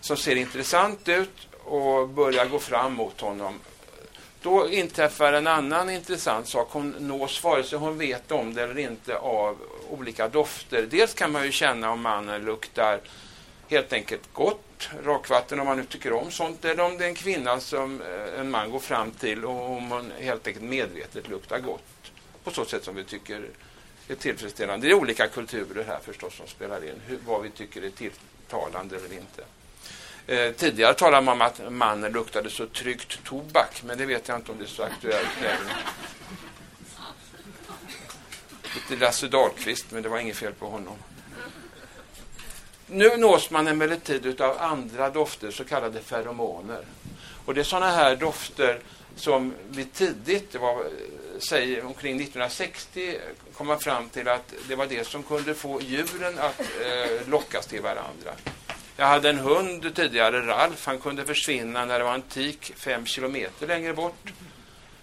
som 0.00 0.16
ser 0.16 0.36
intressant 0.36 1.08
ut 1.08 1.48
och 1.64 2.08
börjar 2.08 2.46
gå 2.46 2.58
fram 2.58 2.94
mot 2.94 3.20
honom. 3.20 3.60
Då 4.42 4.70
inträffar 4.70 5.32
en 5.32 5.46
annan 5.46 5.90
intressant 5.90 6.48
sak. 6.48 6.68
Hon 6.70 6.90
nås, 6.98 7.44
vare 7.44 7.64
sig 7.64 7.78
hon 7.78 7.98
vet 7.98 8.32
om 8.32 8.54
det 8.54 8.62
eller 8.62 8.78
inte, 8.78 9.16
av 9.16 9.56
olika 9.90 10.28
dofter. 10.28 10.86
Dels 10.90 11.14
kan 11.14 11.32
man 11.32 11.44
ju 11.44 11.52
känna 11.52 11.90
om 11.90 12.00
mannen 12.02 12.44
luktar 12.44 13.00
helt 13.68 13.92
enkelt 13.92 14.32
gott, 14.32 14.88
rakvatten 15.04 15.60
om 15.60 15.66
man 15.66 15.76
nu 15.76 15.84
tycker 15.84 16.12
om 16.12 16.30
sånt, 16.30 16.64
eller 16.64 16.84
om 16.84 16.98
det 16.98 17.04
är 17.04 17.08
en 17.08 17.14
kvinna 17.14 17.60
som 17.60 18.00
eh, 18.00 18.40
en 18.40 18.50
man 18.50 18.70
går 18.70 18.80
fram 18.80 19.10
till 19.10 19.44
och 19.44 19.70
om 19.70 19.90
hon 19.90 20.12
helt 20.20 20.46
enkelt 20.46 20.64
medvetet 20.64 21.28
luktar 21.28 21.58
gott. 21.58 22.12
På 22.44 22.50
så 22.50 22.64
sätt 22.64 22.84
som 22.84 22.94
vi 22.94 23.04
tycker 23.04 23.48
är 24.08 24.14
tillfredsställande. 24.14 24.86
Det 24.86 24.90
är 24.90 24.94
olika 24.94 25.28
kulturer 25.28 25.84
här 25.84 25.98
förstås 26.04 26.34
som 26.34 26.46
spelar 26.46 26.84
in, 26.84 27.00
hur, 27.06 27.18
vad 27.26 27.42
vi 27.42 27.50
tycker 27.50 27.84
är 27.84 27.90
tilltalande 27.90 28.96
eller 28.96 29.12
inte. 29.12 29.44
Eh, 30.26 30.52
tidigare 30.52 30.94
talade 30.94 31.22
man 31.24 31.32
om 31.32 31.42
att 31.42 31.72
mannen 31.72 32.12
luktade 32.12 32.50
så 32.50 32.66
tryggt 32.66 33.24
tobak, 33.24 33.82
men 33.84 33.98
det 33.98 34.06
vet 34.06 34.28
jag 34.28 34.38
inte 34.38 34.52
om 34.52 34.58
det 34.58 34.64
är 34.64 34.68
så 34.68 34.82
aktuellt 34.82 35.40
längre. 35.42 35.76
Lite 38.74 39.04
Lasse 39.04 39.28
Dahlqvist, 39.28 39.86
men 39.90 40.02
det 40.02 40.08
var 40.08 40.18
inget 40.18 40.36
fel 40.36 40.52
på 40.52 40.66
honom. 40.66 40.96
Nu 42.86 43.16
nås 43.16 43.50
man 43.50 43.68
emellertid 43.68 44.40
av 44.40 44.56
andra 44.58 45.10
dofter, 45.10 45.50
så 45.50 45.64
kallade 45.64 46.00
feromoner. 46.00 46.84
Och 47.44 47.54
det 47.54 47.60
är 47.60 47.64
sådana 47.64 47.90
här 47.90 48.16
dofter 48.16 48.80
som 49.16 49.54
vi 49.68 49.84
tidigt, 49.84 50.52
det 50.52 50.58
var 50.58 50.84
säg, 51.38 51.82
omkring 51.82 52.16
1960, 52.16 53.18
kom 53.52 53.66
man 53.66 53.78
fram 53.80 54.08
till 54.08 54.28
att 54.28 54.54
det 54.68 54.76
var 54.76 54.86
det 54.86 55.06
som 55.06 55.22
kunde 55.22 55.54
få 55.54 55.80
djuren 55.80 56.38
att 56.38 56.60
eh, 56.60 57.28
lockas 57.28 57.66
till 57.66 57.82
varandra. 57.82 58.32
Jag 58.96 59.06
hade 59.06 59.30
en 59.30 59.38
hund 59.38 59.94
tidigare, 59.94 60.46
Ralf. 60.46 60.86
Han 60.86 60.98
kunde 60.98 61.24
försvinna 61.24 61.84
när 61.84 61.98
det 61.98 62.04
var 62.04 62.14
en 62.14 62.22
tik 62.22 62.72
fem 62.76 63.06
kilometer 63.06 63.66
längre 63.66 63.92
bort. 63.94 64.32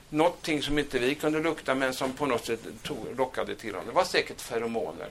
Någonting 0.09 0.61
som 0.61 0.79
inte 0.79 0.99
vi 0.99 1.15
kunde 1.15 1.39
lukta 1.39 1.75
men 1.75 1.93
som 1.93 2.13
på 2.13 2.25
något 2.25 2.45
sätt 2.45 2.59
tog, 2.83 3.07
lockade 3.17 3.55
till 3.55 3.71
honom. 3.71 3.87
Det 3.87 3.93
var 3.93 4.03
säkert 4.03 4.41
feromoner. 4.41 5.09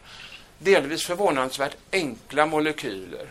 Delvis 0.63 1.07
förvånansvärt 1.07 1.77
enkla 1.93 2.47
molekyler. 2.47 3.27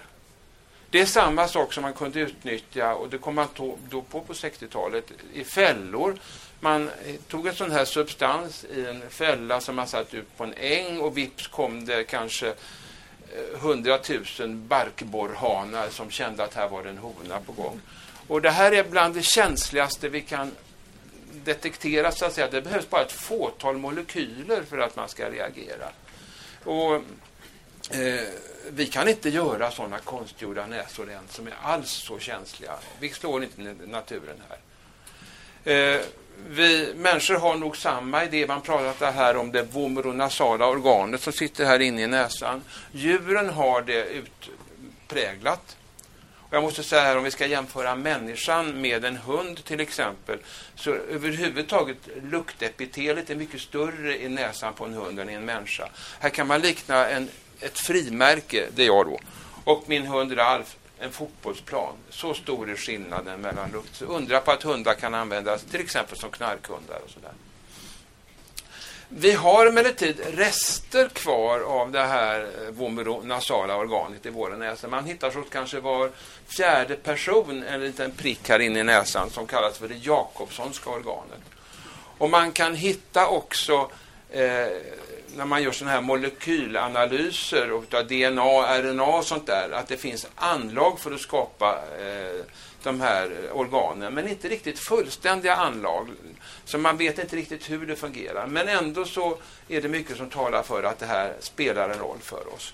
Det 0.90 1.02
är 1.02 1.06
samma 1.06 1.48
sak 1.48 1.74
som 1.74 1.82
man 1.82 1.94
kunde 1.94 2.20
utnyttja, 2.20 2.96
och 2.96 3.10
det 3.10 3.18
kom 3.18 3.36
man 3.36 3.48
då 3.90 4.02
på 4.02 4.22
på 4.22 4.34
60-talet, 4.34 5.12
i 5.34 5.44
fällor. 5.44 6.20
Man 6.60 6.88
eh, 6.88 7.16
tog 7.28 7.48
en 7.48 7.56
sån 7.56 7.72
här 7.72 7.86
substans 7.86 8.64
i 8.64 8.86
en 8.86 9.10
fälla 9.10 9.62
som 9.62 9.76
man 9.76 9.88
satt 9.88 10.14
ut 10.14 10.38
på 10.38 10.44
en 10.44 10.54
äng 10.54 11.00
och 11.00 11.18
vips 11.18 11.48
kom 11.48 11.86
det 11.86 12.04
kanske 12.04 12.48
eh, 12.48 13.60
hundratusen 13.60 14.68
barkborrhanar 14.68 15.90
som 15.90 16.10
kände 16.10 16.44
att 16.44 16.54
här 16.54 16.70
var 16.70 16.84
det 16.84 16.90
en 16.90 16.98
hona 16.98 17.40
på 17.46 17.52
gång. 17.52 17.82
Och 18.28 18.42
det 18.42 18.52
här 18.52 18.72
är 18.72 18.84
bland 18.84 19.16
det 19.16 19.24
känsligaste 19.24 20.10
vi 20.10 20.22
kan 20.22 20.52
detektera. 21.44 22.12
Så 22.12 22.26
att 22.26 22.34
säga. 22.34 22.48
Det 22.52 22.62
behövs 22.62 22.90
bara 22.90 23.02
ett 23.02 23.12
fåtal 23.12 23.78
molekyler 23.78 24.64
för 24.70 24.78
att 24.78 24.96
man 24.96 25.10
ska 25.10 25.30
reagera. 25.30 25.90
Och, 26.64 26.96
eh, 27.96 28.28
vi 28.70 28.88
kan 28.88 29.08
inte 29.08 29.30
göra 29.30 29.72
sådana 29.72 30.00
konstgjorda 30.00 30.66
näsor 30.66 31.12
än 31.12 31.28
som 31.30 31.48
är 31.48 31.54
alls 31.62 31.90
så 31.90 32.20
känsliga. 32.20 32.72
Vi 33.00 33.10
slår 33.10 33.44
inte 33.44 33.62
naturen 33.86 34.42
här. 34.50 34.60
Eh, 35.74 36.02
vi 36.50 36.94
människor 36.96 37.36
har 37.36 37.56
nog 37.56 37.78
samma 37.78 38.24
idé. 38.24 38.48
Man 38.48 38.62
pratar 38.62 39.12
här 39.12 39.38
om 39.38 39.52
det 39.52 39.64
vomeronasala 39.64 40.68
organet 40.68 41.22
som 41.22 41.34
sitter 41.34 41.66
här 41.66 41.80
inne 41.80 42.02
i 42.02 42.08
näsan. 42.08 42.62
Djuren 42.92 43.50
har 43.50 43.82
det 43.82 44.06
utpräglat. 44.06 45.78
Och 46.52 46.58
jag 46.58 46.64
måste 46.64 46.84
säga 46.84 47.02
här, 47.02 47.18
om 47.18 47.24
vi 47.24 47.32
ska 47.32 47.46
jämföra 47.46 47.96
människan 47.96 48.82
med 48.82 49.06
en 49.06 49.18
hund 49.18 49.64
till 49.66 49.80
exempel, 49.80 50.40
så 50.76 50.92
överhuvudtaget 50.92 51.98
luktepitelet 52.24 53.30
är 53.30 53.36
mycket 53.36 53.62
större 53.62 54.22
i 54.24 54.30
näsan 54.30 54.74
på 54.74 54.86
en 54.86 54.94
hund 54.94 55.20
än 55.20 55.30
i 55.30 55.34
en 55.34 55.46
människa. 55.46 55.90
Här 56.20 56.30
kan 56.30 56.48
man 56.48 56.62
likna 56.62 57.10
en, 57.10 57.30
ett 57.60 57.80
frimärke, 57.80 58.68
det 58.76 58.84
är 58.84 58.88
jag 58.88 59.06
då, 59.06 59.20
och 59.64 59.84
min 59.88 60.06
hund 60.06 60.38
Ralf 60.38 60.76
en 61.00 61.12
fotbollsplan. 61.12 61.94
Så 62.10 62.34
stor 62.34 62.70
är 62.70 62.76
skillnaden 62.76 63.42
mellan 63.42 63.72
lukt. 63.72 63.96
Så 63.96 64.06
undra 64.06 64.40
på 64.40 64.52
att 64.52 64.64
hundar 64.64 64.94
kan 64.94 65.14
användas 65.14 65.64
till 65.64 65.82
exempel 65.82 66.18
som 66.18 66.32
knarkhundar 66.32 67.00
och 67.06 67.10
sådär. 67.10 67.32
Vi 69.14 69.32
har 69.32 69.66
emellertid 69.66 70.22
rester 70.34 71.10
kvar 71.10 71.60
av 71.60 71.92
det 71.92 72.02
här 72.02 72.40
eh, 72.42 72.72
vomeronasala 72.72 73.76
organet 73.76 74.26
i 74.26 74.30
våra 74.30 74.58
näsor. 74.58 74.88
Man 74.88 75.06
hittar 75.06 75.32
så 75.32 75.42
kanske 75.42 75.80
var 75.80 76.12
fjärde 76.48 76.96
person 76.96 77.64
en 77.64 77.82
liten 77.82 78.12
prick 78.12 78.50
här 78.50 78.60
inne 78.60 78.80
i 78.80 78.84
näsan 78.84 79.30
som 79.30 79.48
kallas 79.48 79.78
för 79.78 79.88
det 79.88 79.96
Jakobssonska 79.96 80.90
organet. 80.90 81.42
Och 82.18 82.30
man 82.30 82.52
kan 82.52 82.76
hitta 82.76 83.28
också 83.28 83.92
eh, 84.30 84.68
när 85.36 85.46
man 85.46 85.64
gör 85.64 85.72
sådana 85.72 85.92
här 85.92 86.02
molekylanalyser 86.02 87.70
av 87.70 88.08
DNA, 88.08 88.82
RNA 88.82 89.18
och 89.18 89.26
sånt 89.26 89.48
där, 89.48 89.70
att 89.72 89.88
det 89.88 89.98
finns 89.98 90.28
anlag 90.36 91.00
för 91.00 91.12
att 91.12 91.22
skapa 91.22 91.80
eh, 92.00 92.46
de 92.84 93.02
här 93.02 93.32
eh, 93.44 93.58
organen, 93.58 94.14
men 94.14 94.28
inte 94.28 94.48
riktigt 94.48 94.80
fullständiga 94.80 95.56
anlag. 95.56 96.10
Så 96.72 96.78
man 96.78 96.98
vet 96.98 97.20
inte 97.20 97.36
riktigt 97.36 97.70
hur 97.70 97.86
det 97.86 97.96
fungerar. 97.96 98.48
Men 98.48 98.68
ändå 98.68 99.06
så 99.06 99.38
är 99.68 99.82
det 99.82 99.88
mycket 99.88 100.18
som 100.18 100.30
talar 100.30 100.64
för 100.64 100.84
att 100.84 101.00
det 101.00 101.06
här 101.06 101.36
spelar 101.40 101.90
en 101.90 102.00
roll 102.00 102.18
för 102.22 102.54
oss. 102.54 102.74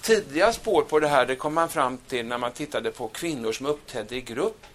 Tidiga 0.00 0.52
spår 0.52 0.82
på 0.82 1.00
det 1.00 1.08
här 1.08 1.26
det 1.26 1.36
kom 1.36 1.54
man 1.54 1.68
fram 1.68 1.98
till 1.98 2.26
när 2.26 2.38
man 2.38 2.52
tittade 2.52 2.90
på 2.90 3.08
kvinnor 3.08 3.52
som 3.52 3.66
uppträdde 3.66 4.16
i 4.16 4.20
grupp, 4.20 4.66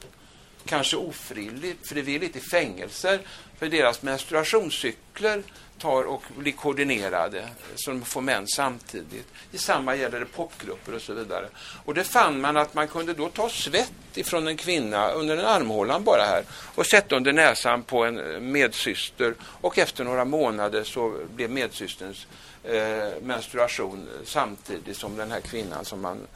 kanske 0.65 0.97
ofrivilligt 0.97 2.35
i 2.35 2.39
fängelser, 2.39 3.19
för 3.59 3.67
deras 3.67 4.01
menstruationscykler 4.01 5.43
tar 5.83 6.03
och 6.03 6.23
blir 6.37 6.51
koordinerade 6.51 7.47
så 7.75 7.91
de 7.91 8.01
får 8.01 8.21
män 8.21 8.47
samtidigt. 8.47 9.27
Detsamma 9.51 9.95
gäller 9.95 10.19
det 10.19 10.25
popgrupper 10.25 10.95
och 10.95 11.01
så 11.01 11.13
vidare. 11.13 11.49
Och 11.85 11.93
det 11.93 12.03
fann 12.03 12.41
man 12.41 12.57
att 12.57 12.73
man 12.73 12.87
kunde 12.87 13.13
då 13.13 13.29
ta 13.29 13.49
svett 13.49 13.91
ifrån 14.13 14.47
en 14.47 14.57
kvinna 14.57 15.11
under 15.11 15.37
en 15.37 15.45
armhålan 15.45 16.03
bara 16.03 16.23
här 16.23 16.43
och 16.75 16.85
sätta 16.85 17.15
under 17.15 17.33
näsan 17.33 17.83
på 17.83 18.03
en 18.05 18.33
eh, 18.33 18.39
medsyster 18.39 19.35
och 19.41 19.77
efter 19.77 20.03
några 20.03 20.25
månader 20.25 20.83
så 20.83 21.13
blev 21.35 21.49
medsysterns 21.49 22.27
eh, 22.63 23.21
menstruation 23.21 24.09
samtidigt 24.25 24.97
som 24.97 25.17
den 25.17 25.31
här 25.31 25.41
kvinnan 25.41 25.85
som 25.85 26.01
man 26.01 26.27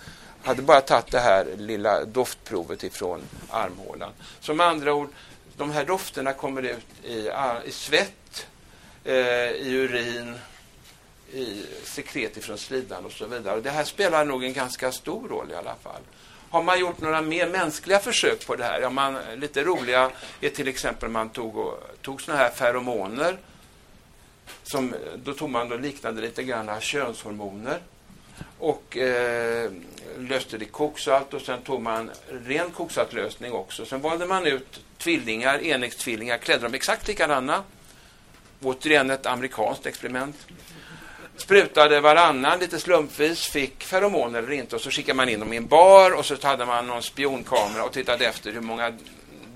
hade 0.44 0.62
bara 0.62 0.82
tagit 0.82 1.12
det 1.12 1.20
här 1.20 1.48
lilla 1.58 2.06
doftprovet 2.06 2.84
ifrån 2.84 3.22
armhålan. 3.50 4.12
Så 4.40 4.54
med 4.54 4.68
andra 4.68 4.94
ord, 4.94 5.10
de 5.58 5.72
här 5.72 5.86
dofterna 5.86 6.34
kommer 6.34 6.64
ut 6.64 6.86
i, 7.04 7.28
eh, 7.28 7.56
i 7.66 7.72
svett, 7.72 8.14
eh, 9.08 9.52
i 9.52 9.76
urin, 9.76 10.36
i 11.34 11.66
sekret 11.84 12.38
ifrån 12.38 12.58
slidan 12.58 13.06
och 13.06 13.12
så 13.12 13.26
vidare. 13.26 13.56
Och 13.56 13.64
det 13.64 13.70
här 13.70 13.84
spelar 13.84 14.26
nog 14.26 14.44
en 14.44 14.54
ganska 14.54 14.92
stor 14.92 15.28
roll 15.28 15.52
i 15.52 15.56
alla 15.56 15.76
fall. 15.76 16.02
Har 16.50 16.64
man 16.64 16.80
gjort 16.80 17.02
några 17.02 17.22
mer 17.22 17.48
mänskliga 17.48 18.00
försök 18.00 18.48
på 18.48 18.56
det 18.56 18.64
här? 18.64 18.82
Ja, 18.82 18.90
man, 18.90 19.18
lite 19.36 19.64
roliga 19.64 20.12
är 20.42 20.50
till 20.50 20.68
exempel 20.68 21.10
man 21.10 21.30
tog, 21.30 21.58
och, 21.58 21.84
tog 22.02 22.22
såna 22.22 22.38
här 22.38 22.50
feromoner. 22.50 23.38
Som, 24.64 24.96
då 25.16 25.34
tog 25.34 25.50
man 25.50 25.70
då 25.70 25.78
liknande 25.78 26.22
lite 26.22 26.44
grann 26.44 26.82
könshormoner 26.82 27.80
och 28.60 28.98
eh, 28.98 29.72
löste 30.18 30.58
det 30.58 30.66
i 30.66 30.68
koksalt 30.68 31.34
och 31.34 31.42
sen 31.42 31.62
tog 31.62 31.82
man 31.82 32.12
ren 32.46 32.72
koksaltlösning 32.72 33.52
också. 33.52 33.86
Sen 33.86 34.02
valde 34.02 34.26
man 34.26 34.46
ut 34.46 34.80
tvillingar, 34.98 35.64
enäggstvillingar, 35.64 36.38
klädde 36.38 36.64
dem 36.64 36.74
exakt 36.74 37.08
likadana. 37.08 37.64
Återigen 38.64 39.10
ett 39.10 39.26
amerikanskt 39.26 39.86
experiment. 39.86 40.36
Sprutade 41.38 42.00
varannan 42.00 42.60
lite 42.60 42.80
slumpvis, 42.80 43.46
fick 43.46 43.84
feromon 43.84 44.36
eller 44.36 44.52
inte 44.52 44.76
och 44.76 44.82
så 44.82 44.92
skickade 44.92 45.18
man 45.18 45.30
in 45.30 45.40
dem 45.40 45.54
i 45.54 45.58
en 45.58 45.68
bar 45.68 46.12
och 46.12 46.26
så 46.26 46.36
hade 46.42 46.66
man 46.66 46.88
någon 46.88 47.04
spionkamera 47.04 47.84
och 47.84 47.92
tittade 47.92 48.26
efter 48.26 48.52
hur 48.52 48.62
många 48.62 48.94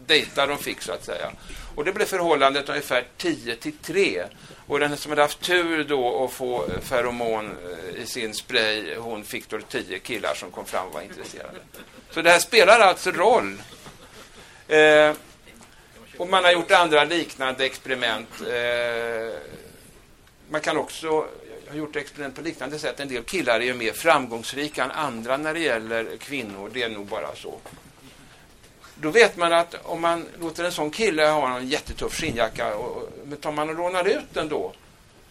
dejtar 0.05 0.47
de 0.47 0.57
fick 0.57 0.81
så 0.81 0.91
att 0.91 1.05
säga. 1.05 1.31
Och 1.75 1.85
det 1.85 1.93
blev 1.93 2.05
förhållandet 2.05 2.69
ungefär 2.69 3.07
10 3.17 3.55
till 3.55 3.77
3. 3.77 4.23
Och 4.67 4.79
den 4.79 4.97
som 4.97 5.11
hade 5.11 5.21
haft 5.21 5.41
tur 5.41 5.83
då 5.83 6.23
att 6.25 6.31
få 6.31 6.65
feromon 6.81 7.57
eh, 7.95 8.01
i 8.01 8.05
sin 8.05 8.33
spray, 8.33 8.95
hon 8.95 9.23
fick 9.23 9.49
då 9.49 9.59
10 9.69 9.99
killar 9.99 10.33
som 10.35 10.51
kom 10.51 10.65
fram 10.65 10.87
och 10.87 10.93
var 10.93 11.01
intresserade. 11.01 11.59
Så 12.11 12.21
det 12.21 12.29
här 12.29 12.39
spelar 12.39 12.79
alltså 12.79 13.11
roll. 13.11 13.61
Eh, 14.67 15.13
och 16.21 16.29
man 16.29 16.43
har 16.43 16.51
gjort 16.51 16.71
andra 16.71 17.03
liknande 17.03 17.65
experiment. 17.65 18.29
Eh, 18.41 19.33
man 20.49 20.61
kan 20.61 20.77
också 20.77 21.07
ha 21.69 21.75
gjort 21.75 21.95
experiment 21.95 22.35
på 22.35 22.41
liknande 22.41 22.79
sätt. 22.79 22.99
En 22.99 23.07
del 23.07 23.23
killar 23.23 23.59
är 23.59 23.65
ju 23.65 23.73
mer 23.73 23.93
framgångsrika 23.93 24.83
än 24.83 24.91
andra 24.91 25.37
när 25.37 25.53
det 25.53 25.59
gäller 25.59 26.17
kvinnor. 26.17 26.69
Det 26.73 26.83
är 26.83 26.89
nog 26.89 27.05
bara 27.05 27.35
så. 27.35 27.57
Då 28.95 29.09
vet 29.09 29.37
man 29.37 29.53
att 29.53 29.75
om 29.83 30.01
man 30.01 30.25
låter 30.39 30.63
en 30.63 30.71
sån 30.71 30.91
kille 30.91 31.25
ha 31.25 31.57
en 31.57 31.69
jättetuff 31.69 32.13
skinnjacka 32.13 32.75
och, 32.75 33.09
men 33.25 33.37
tar 33.37 33.51
man 33.51 33.69
och 33.69 33.75
lånar 33.75 34.07
ut 34.07 34.33
den 34.33 34.49
då 34.49 34.73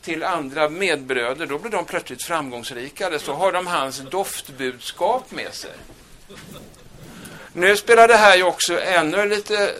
till 0.03 0.25
andra 0.25 0.69
medbröder, 0.69 1.47
då 1.47 1.59
blir 1.59 1.73
de 1.73 1.85
plötsligt 1.85 2.23
framgångsrikare. 2.23 3.19
Så 3.19 3.33
har 3.33 3.53
de 3.53 3.67
hans 3.67 3.99
doftbudskap 3.99 5.31
med 5.31 5.55
sig. 5.55 5.73
Nu 7.53 7.77
spelar 7.77 8.09
det 8.09 8.17
här 8.17 8.37
ju 8.37 8.43
också 8.43 8.81
ännu 8.81 9.29
lite 9.29 9.75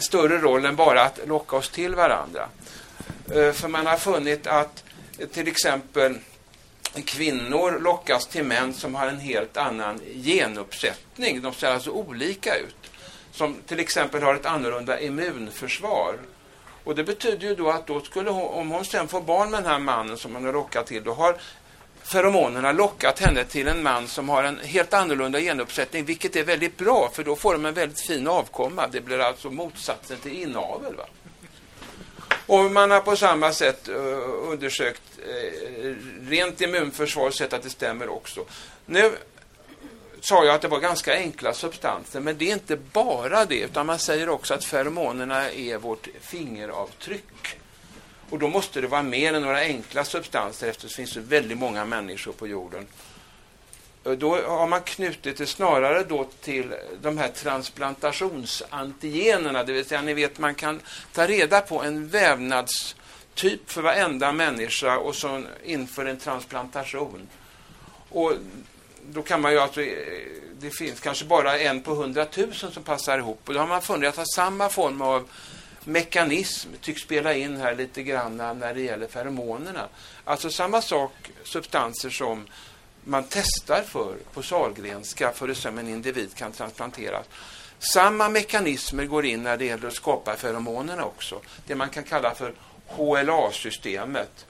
större 0.00 0.38
roll 0.38 0.64
än 0.64 0.76
bara 0.76 1.02
att 1.02 1.20
locka 1.26 1.56
oss 1.56 1.68
till 1.68 1.94
varandra. 1.94 2.48
Eh, 3.34 3.52
för 3.52 3.68
man 3.68 3.86
har 3.86 3.96
funnit 3.96 4.46
att 4.46 4.84
till 5.32 5.48
exempel 5.48 6.18
kvinnor 7.04 7.80
lockas 7.80 8.26
till 8.26 8.44
män 8.44 8.74
som 8.74 8.94
har 8.94 9.06
en 9.06 9.20
helt 9.20 9.56
annan 9.56 10.00
genuppsättning. 10.14 11.42
De 11.42 11.54
ser 11.54 11.70
alltså 11.70 11.90
olika 11.90 12.54
ut. 12.54 12.76
Som 13.32 13.56
till 13.66 13.80
exempel 13.80 14.22
har 14.22 14.34
ett 14.34 14.46
annorlunda 14.46 15.00
immunförsvar. 15.00 16.14
Och 16.84 16.94
det 16.94 17.04
betyder 17.04 17.48
ju 17.48 17.54
då 17.54 17.70
att 17.70 17.86
då 17.86 18.00
skulle 18.00 18.30
hon, 18.30 18.48
om 18.48 18.70
hon 18.70 18.84
sen 18.84 19.08
får 19.08 19.20
barn 19.20 19.50
med 19.50 19.62
den 19.62 19.72
här 19.72 19.78
mannen 19.78 20.16
som 20.16 20.34
hon 20.34 20.44
har 20.44 20.52
lockat 20.52 20.86
till, 20.86 21.04
då 21.04 21.14
har 21.14 21.36
feromonerna 22.10 22.72
lockat 22.72 23.18
henne 23.18 23.44
till 23.44 23.68
en 23.68 23.82
man 23.82 24.08
som 24.08 24.28
har 24.28 24.44
en 24.44 24.58
helt 24.58 24.94
annorlunda 24.94 25.40
genuppsättning, 25.40 26.04
vilket 26.04 26.36
är 26.36 26.44
väldigt 26.44 26.76
bra, 26.76 27.10
för 27.12 27.24
då 27.24 27.36
får 27.36 27.52
de 27.52 27.66
en 27.66 27.74
väldigt 27.74 28.00
fin 28.00 28.28
avkomma. 28.28 28.86
Det 28.86 29.00
blir 29.00 29.18
alltså 29.18 29.50
motsatsen 29.50 30.16
till 30.18 30.42
inavel. 30.42 30.94
Va? 30.96 31.06
Och 32.46 32.70
man 32.70 32.90
har 32.90 33.00
på 33.00 33.16
samma 33.16 33.52
sätt 33.52 33.88
uh, 33.88 33.96
undersökt 34.50 35.02
uh, 35.18 35.94
rent 36.28 36.60
immunförsvar, 36.60 37.30
sett 37.30 37.52
att 37.52 37.62
det 37.62 37.70
stämmer 37.70 38.08
också. 38.08 38.44
Nu 38.86 39.12
sa 40.20 40.44
jag 40.44 40.54
att 40.54 40.62
det 40.62 40.68
var 40.68 40.80
ganska 40.80 41.14
enkla 41.14 41.54
substanser, 41.54 42.20
men 42.20 42.38
det 42.38 42.50
är 42.50 42.52
inte 42.52 42.76
bara 42.76 43.44
det, 43.44 43.60
utan 43.60 43.86
man 43.86 43.98
säger 43.98 44.28
också 44.28 44.54
att 44.54 44.64
feromonerna 44.64 45.50
är 45.50 45.78
vårt 45.78 46.08
fingeravtryck. 46.20 47.59
Och 48.30 48.38
då 48.38 48.48
måste 48.48 48.80
det 48.80 48.86
vara 48.86 49.02
mer 49.02 49.34
än 49.34 49.42
några 49.42 49.58
enkla 49.58 50.04
substanser 50.04 50.68
eftersom 50.68 50.88
det 50.88 50.94
finns 50.94 51.12
så 51.12 51.20
väldigt 51.20 51.58
många 51.58 51.84
människor 51.84 52.32
på 52.32 52.46
jorden. 52.46 52.86
Då 54.02 54.42
har 54.42 54.66
man 54.66 54.80
knutit 54.80 55.36
det 55.36 55.46
snarare 55.46 56.04
då 56.04 56.28
till 56.40 56.74
de 57.02 57.18
här 57.18 57.28
transplantationsantigenerna, 57.28 59.64
det 59.64 59.72
vill 59.72 59.84
säga 59.84 60.02
ni 60.02 60.14
vet 60.14 60.38
man 60.38 60.54
kan 60.54 60.80
ta 61.12 61.26
reda 61.26 61.60
på 61.60 61.82
en 61.82 62.08
vävnadstyp 62.08 63.70
för 63.70 63.82
varenda 63.82 64.32
människa 64.32 64.98
och 64.98 65.14
så 65.14 65.42
inför 65.64 66.06
en 66.06 66.18
transplantation. 66.18 67.28
Och 68.08 68.32
då 69.08 69.22
kan 69.22 69.40
man 69.40 69.52
ju 69.52 69.58
alltså, 69.58 69.82
eh, 69.82 69.96
det 70.60 70.70
finns 70.70 71.00
kanske 71.00 71.24
bara 71.24 71.58
en 71.58 71.82
på 71.82 71.94
hundratusen 71.94 72.72
som 72.72 72.82
passar 72.82 73.18
ihop. 73.18 73.48
Och 73.48 73.54
då 73.54 73.60
har 73.60 73.66
man 73.66 73.82
funnit 73.82 74.18
att 74.18 74.30
samma 74.30 74.68
form 74.68 75.02
av 75.02 75.28
mekanism 75.84 76.68
tycks 76.80 77.02
spela 77.02 77.34
in 77.34 77.56
här 77.56 77.74
lite 77.74 78.02
grann 78.02 78.36
när 78.36 78.74
det 78.74 78.80
gäller 78.80 79.06
feromonerna. 79.06 79.88
Alltså 80.24 80.50
samma 80.50 80.82
sak, 80.82 81.12
substanser 81.44 82.10
som 82.10 82.46
man 83.04 83.24
testar 83.30 83.82
för 83.82 84.16
på 84.32 84.42
Sahlgrenska 84.42 85.32
för 85.32 85.48
att 85.48 85.64
en 85.64 85.88
individ 85.88 86.34
kan 86.34 86.52
transplanteras. 86.52 87.26
Samma 87.78 88.28
mekanismer 88.28 89.04
går 89.04 89.24
in 89.24 89.42
när 89.42 89.56
det 89.56 89.64
gäller 89.64 89.88
att 89.88 89.94
skapa 89.94 90.36
feromonerna 90.36 91.04
också. 91.04 91.40
Det 91.66 91.74
man 91.74 91.88
kan 91.88 92.04
kalla 92.04 92.34
för 92.34 92.54
HLA-systemet. 92.86 94.46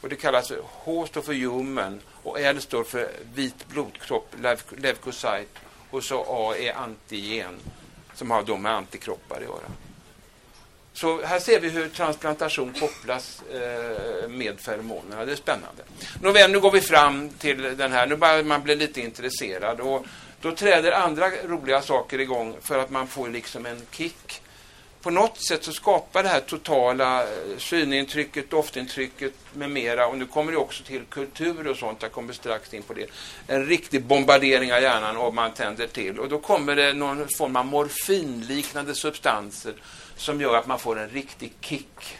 Och 0.00 0.08
det 0.08 0.16
kallas 0.16 0.52
H 0.62 1.06
står 1.06 1.22
för 1.22 1.32
human 1.32 2.00
och 2.22 2.40
L 2.40 2.60
står 2.60 2.84
för 2.84 3.10
vit 3.34 3.68
blodkropp, 3.68 4.34
leukocyte. 4.76 5.60
Och 5.90 6.04
så 6.04 6.24
A 6.28 6.56
är 6.56 6.74
antigen 6.74 7.54
som 8.14 8.30
har 8.30 8.42
då 8.42 8.56
med 8.56 8.72
antikroppar 8.72 9.36
att 9.36 9.42
göra. 9.42 9.70
Så 10.94 11.22
här 11.22 11.38
ser 11.38 11.60
vi 11.60 11.68
hur 11.68 11.88
transplantation 11.88 12.74
kopplas 12.80 13.42
eh, 13.52 14.28
med 14.28 14.60
feromonerna. 14.60 15.24
Det 15.24 15.32
är 15.32 15.36
spännande. 15.36 15.82
Nåväl, 16.22 16.50
nu 16.50 16.60
går 16.60 16.70
vi 16.70 16.80
fram 16.80 17.30
till 17.30 17.76
den 17.76 17.92
här. 17.92 18.06
Nu 18.06 18.16
börjar 18.16 18.42
man 18.42 18.62
bli 18.62 18.76
lite 18.76 19.00
intresserad. 19.00 19.80
Och 19.80 20.06
då 20.40 20.52
träder 20.52 20.92
andra 20.92 21.30
roliga 21.44 21.82
saker 21.82 22.20
igång 22.20 22.56
för 22.60 22.78
att 22.78 22.90
man 22.90 23.06
får 23.06 23.28
liksom 23.28 23.66
en 23.66 23.80
kick 23.90 24.42
på 25.04 25.10
något 25.10 25.40
sätt 25.40 25.64
så 25.64 25.72
skapar 25.72 26.22
det 26.22 26.28
här 26.28 26.40
totala 26.40 27.22
eh, 27.22 27.28
synintrycket, 27.58 28.50
doftintrycket 28.50 29.32
med 29.52 29.70
mera, 29.70 30.06
och 30.06 30.18
nu 30.18 30.26
kommer 30.26 30.52
det 30.52 30.58
också 30.58 30.84
till 30.84 31.02
kultur 31.04 31.66
och 31.66 31.76
sånt, 31.76 32.02
jag 32.02 32.12
kommer 32.12 32.32
strax 32.32 32.74
in 32.74 32.82
på 32.82 32.92
det, 32.92 33.06
en 33.46 33.66
riktig 33.66 34.02
bombardering 34.02 34.72
av 34.72 34.82
hjärnan 34.82 35.16
om 35.16 35.34
man 35.34 35.50
tänder 35.50 35.86
till. 35.86 36.18
Och 36.18 36.28
då 36.28 36.38
kommer 36.38 36.76
det 36.76 36.92
någon 36.92 37.28
form 37.38 37.56
av 37.56 37.66
morfinliknande 37.66 38.94
substanser 38.94 39.74
som 40.16 40.40
gör 40.40 40.56
att 40.56 40.66
man 40.66 40.78
får 40.78 40.98
en 40.98 41.08
riktig 41.08 41.52
kick. 41.60 42.18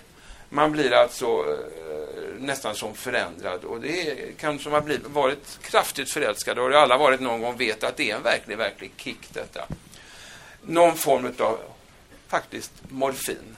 Man 0.49 0.73
blir 0.73 0.93
alltså 0.93 1.27
eh, 1.27 2.39
nästan 2.39 2.75
som 2.75 2.95
förändrad. 2.95 3.65
Och 3.65 3.81
det 3.81 4.39
kan 4.39 4.59
som 4.59 4.73
har 4.73 4.81
blivit, 4.81 5.07
varit 5.07 5.59
kraftigt 5.63 6.11
förälskade 6.11 6.61
och 6.61 6.71
det 6.71 6.77
har 6.77 6.83
alla 6.83 6.99
varit 6.99 7.21
någon 7.21 7.41
gång 7.41 7.57
vet 7.57 7.85
att 7.85 7.97
det 7.97 8.11
är 8.11 8.17
en 8.17 8.23
verklig, 8.23 8.59
verklig 8.59 8.93
kick 8.97 9.33
detta. 9.33 9.65
Någon 10.63 10.97
form 10.97 11.33
av 11.39 11.59
faktiskt 12.29 12.73
morfin. 12.89 13.57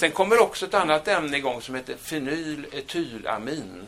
Sen 0.00 0.10
kommer 0.10 0.38
också 0.38 0.66
ett 0.66 0.74
annat 0.74 1.08
ämne 1.08 1.36
igång 1.36 1.62
som 1.62 1.74
heter 1.74 1.96
fenyletylamin. 1.96 3.86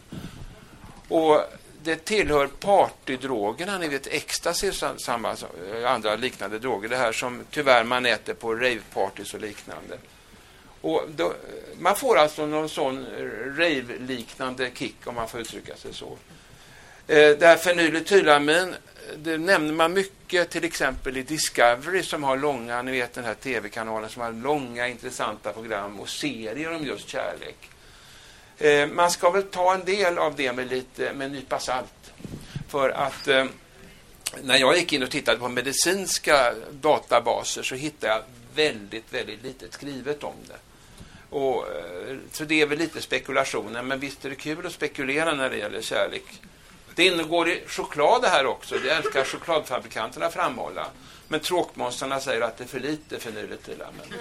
Och 1.08 1.40
det 1.84 2.04
tillhör 2.04 2.46
partydrogerna, 2.46 3.78
ni 3.78 3.88
vet 3.88 4.06
ecstasy 4.06 4.68
och 4.68 5.00
samma, 5.00 5.36
eh, 5.72 5.92
andra 5.92 6.16
liknande 6.16 6.58
droger. 6.58 6.88
Det 6.88 6.96
här 6.96 7.12
som 7.12 7.44
tyvärr 7.50 7.84
man 7.84 8.06
äter 8.06 8.34
på 8.34 8.54
ravepartys 8.54 9.34
och 9.34 9.40
liknande. 9.40 9.98
Och 10.80 11.04
då, 11.16 11.26
eh, 11.26 11.32
man 11.78 11.96
får 11.96 12.18
alltså 12.18 12.46
någon 12.46 12.68
sån 12.68 13.06
rave-liknande 13.56 14.70
kick 14.74 14.96
om 15.04 15.14
man 15.14 15.28
får 15.28 15.40
uttrycka 15.40 15.76
sig 15.76 15.94
så. 15.94 16.18
Eh, 17.06 17.30
det 17.38 17.46
här 17.46 17.56
fenyletylamin 17.56 18.74
det 19.16 19.38
nämner 19.38 19.72
man 19.72 19.92
mycket 19.92 20.50
till 20.50 20.64
exempel 20.64 21.16
i 21.16 21.22
Discovery 21.22 22.02
som 22.02 22.24
har 22.24 22.36
långa, 22.36 22.82
ni 22.82 22.92
vet 22.92 23.12
den 23.12 23.24
här 23.24 23.34
tv-kanalen 23.34 24.10
som 24.10 24.22
har 24.22 24.32
långa 24.32 24.88
intressanta 24.88 25.52
program 25.52 26.00
och 26.00 26.08
serier 26.08 26.72
om 26.72 26.84
just 26.84 27.08
kärlek. 27.08 27.70
Eh, 28.58 28.88
man 28.88 29.10
ska 29.10 29.30
väl 29.30 29.42
ta 29.42 29.74
en 29.74 29.84
del 29.84 30.18
av 30.18 30.36
det 30.36 30.52
med 30.52 30.68
lite 30.68 31.12
med 31.12 31.24
en 31.24 31.32
nypa 31.32 31.58
salt. 31.58 32.12
För 32.68 32.90
att 32.90 33.28
eh, 33.28 33.44
när 34.42 34.56
jag 34.56 34.76
gick 34.76 34.92
in 34.92 35.02
och 35.02 35.10
tittade 35.10 35.38
på 35.38 35.48
medicinska 35.48 36.54
databaser 36.70 37.62
så 37.62 37.74
hittade 37.74 38.12
jag 38.12 38.22
väldigt, 38.54 39.12
väldigt 39.12 39.42
lite 39.42 39.70
skrivet 39.70 40.24
om 40.24 40.34
det. 40.48 40.58
Och, 41.36 41.66
eh, 41.68 42.16
så 42.32 42.44
det 42.44 42.60
är 42.60 42.66
väl 42.66 42.78
lite 42.78 43.02
spekulationer, 43.02 43.82
men 43.82 44.00
visst 44.00 44.24
är 44.24 44.30
det 44.30 44.36
kul 44.36 44.66
att 44.66 44.72
spekulera 44.72 45.34
när 45.34 45.50
det 45.50 45.56
gäller 45.56 45.82
kärlek. 45.82 46.24
Det 46.94 47.06
ingår 47.06 47.48
i 47.48 47.62
choklad 47.66 48.22
det 48.22 48.28
här 48.28 48.46
också. 48.46 48.78
Det 48.78 48.90
älskar 48.90 49.24
chokladfabrikanterna 49.24 50.30
framhålla. 50.30 50.86
Men 51.28 51.40
tråkmånsarna 51.40 52.20
säger 52.20 52.40
att 52.40 52.56
det 52.56 52.64
är 52.64 52.68
för 52.68 52.80
lite 52.80 53.18
fenyletylamin. 53.18 54.14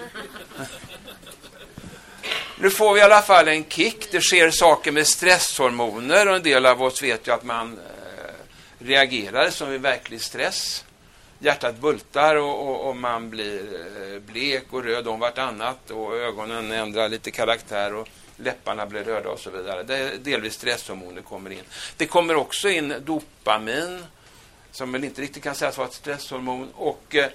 Nu 2.60 2.70
får 2.70 2.94
vi 2.94 3.00
i 3.00 3.04
alla 3.04 3.22
fall 3.22 3.48
en 3.48 3.66
kick. 3.66 4.12
Det 4.12 4.22
sker 4.22 4.52
saker 4.52 4.92
med 4.92 5.08
stresshormoner 5.08 6.28
och 6.28 6.36
en 6.36 6.44
del 6.44 6.66
av 6.66 6.84
oss 6.84 7.04
vet 7.04 7.28
ju 7.28 7.32
att 7.32 7.44
man 7.44 7.74
eh, 7.74 8.86
reagerar 8.86 9.50
som 9.50 9.70
vid 9.70 9.82
verklig 9.82 10.22
stress. 10.22 10.86
Hjärtat 11.40 11.80
bultar 11.80 12.36
och, 12.36 12.70
och, 12.70 12.90
och, 12.90 12.96
man 12.96 13.30
blir 13.30 13.60
eh, 13.60 14.20
blek 14.20 14.64
och 14.70 14.84
röd 14.84 15.08
om 15.08 15.20
vartannat 15.20 15.92
och 15.92 16.16
ögonen 16.16 16.72
ändrar 16.72 17.10
lite 17.10 17.32
karaktär. 17.32 17.94
Och, 17.94 18.08
läpparna 18.38 18.86
blir 18.86 19.04
röda 19.04 19.30
och 19.30 19.40
så 19.40 19.50
vidare. 19.50 19.84
Det 19.84 19.98
är 19.98 20.18
delvis 20.18 20.54
stresshormoner 20.54 21.22
kommer 21.22 21.50
in. 21.50 21.64
Det 21.98 22.06
kommer 22.06 22.36
också 22.36 22.70
in 22.70 22.94
dopamin, 23.06 24.06
som 24.72 24.92
väl 24.92 25.04
inte 25.04 25.22
riktigt 25.22 25.44
kan 25.44 25.56
sägas 25.56 25.78
vara 25.78 25.88
ett 25.88 25.94
stresshormon. 25.94 26.70
Och 26.76 27.16
eh, 27.16 27.30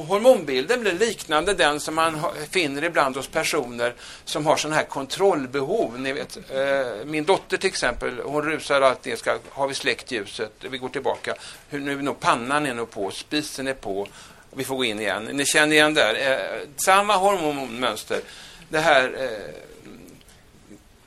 hormonbilden 0.00 0.80
blir 0.80 0.92
liknande 0.92 1.54
den 1.54 1.80
som 1.80 1.94
man 1.94 2.22
finner 2.50 2.84
ibland 2.84 3.16
hos 3.16 3.28
personer 3.28 3.94
som 4.24 4.46
har 4.46 4.56
sådana 4.56 4.76
här 4.76 4.84
kontrollbehov. 4.84 6.00
Ni 6.00 6.12
vet, 6.12 6.36
eh, 6.36 7.04
min 7.04 7.24
dotter 7.24 7.56
till 7.56 7.68
exempel, 7.68 8.20
hon 8.24 8.42
rusar 8.42 8.80
alltid, 8.80 9.18
ska, 9.18 9.38
har 9.50 9.68
vi 9.68 9.74
släckt 9.74 10.12
ljuset, 10.12 10.52
vi 10.70 10.78
går 10.78 10.88
tillbaka, 10.88 11.34
nu 11.70 11.92
är 11.92 11.96
nog 11.96 12.20
pannan 12.20 12.66
är 12.66 12.74
nog 12.74 12.90
på, 12.90 13.10
spisen 13.10 13.68
är 13.68 13.74
på, 13.74 14.08
vi 14.50 14.64
får 14.64 14.76
gå 14.76 14.84
in 14.84 15.00
igen. 15.00 15.24
Ni 15.32 15.44
känner 15.44 15.76
igen 15.76 15.94
där, 15.94 16.14
eh, 16.32 16.68
samma 16.76 17.16
hormonmönster. 17.16 18.20
Det 18.68 18.78
här 18.78 19.14
eh, 19.18 19.54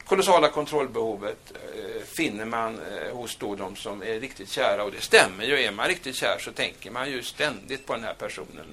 kolossala 0.06 0.50
kontrollbehovet 0.50 1.54
eh, 1.54 1.95
finner 2.15 2.45
man 2.45 2.79
eh, 2.79 3.15
hos 3.15 3.36
då 3.36 3.55
de 3.55 3.75
som 3.75 4.03
är 4.03 4.20
riktigt 4.20 4.50
kära. 4.50 4.83
Och 4.83 4.92
det 4.92 5.01
stämmer 5.01 5.44
ju. 5.44 5.61
Är 5.61 5.72
man 5.72 5.87
riktigt 5.87 6.16
kär 6.16 6.37
så 6.40 6.51
tänker 6.51 6.92
man 6.92 7.11
ju 7.11 7.24
ständigt 7.24 7.85
på 7.85 7.94
den 7.94 8.03
här 8.03 8.13
personen. 8.13 8.66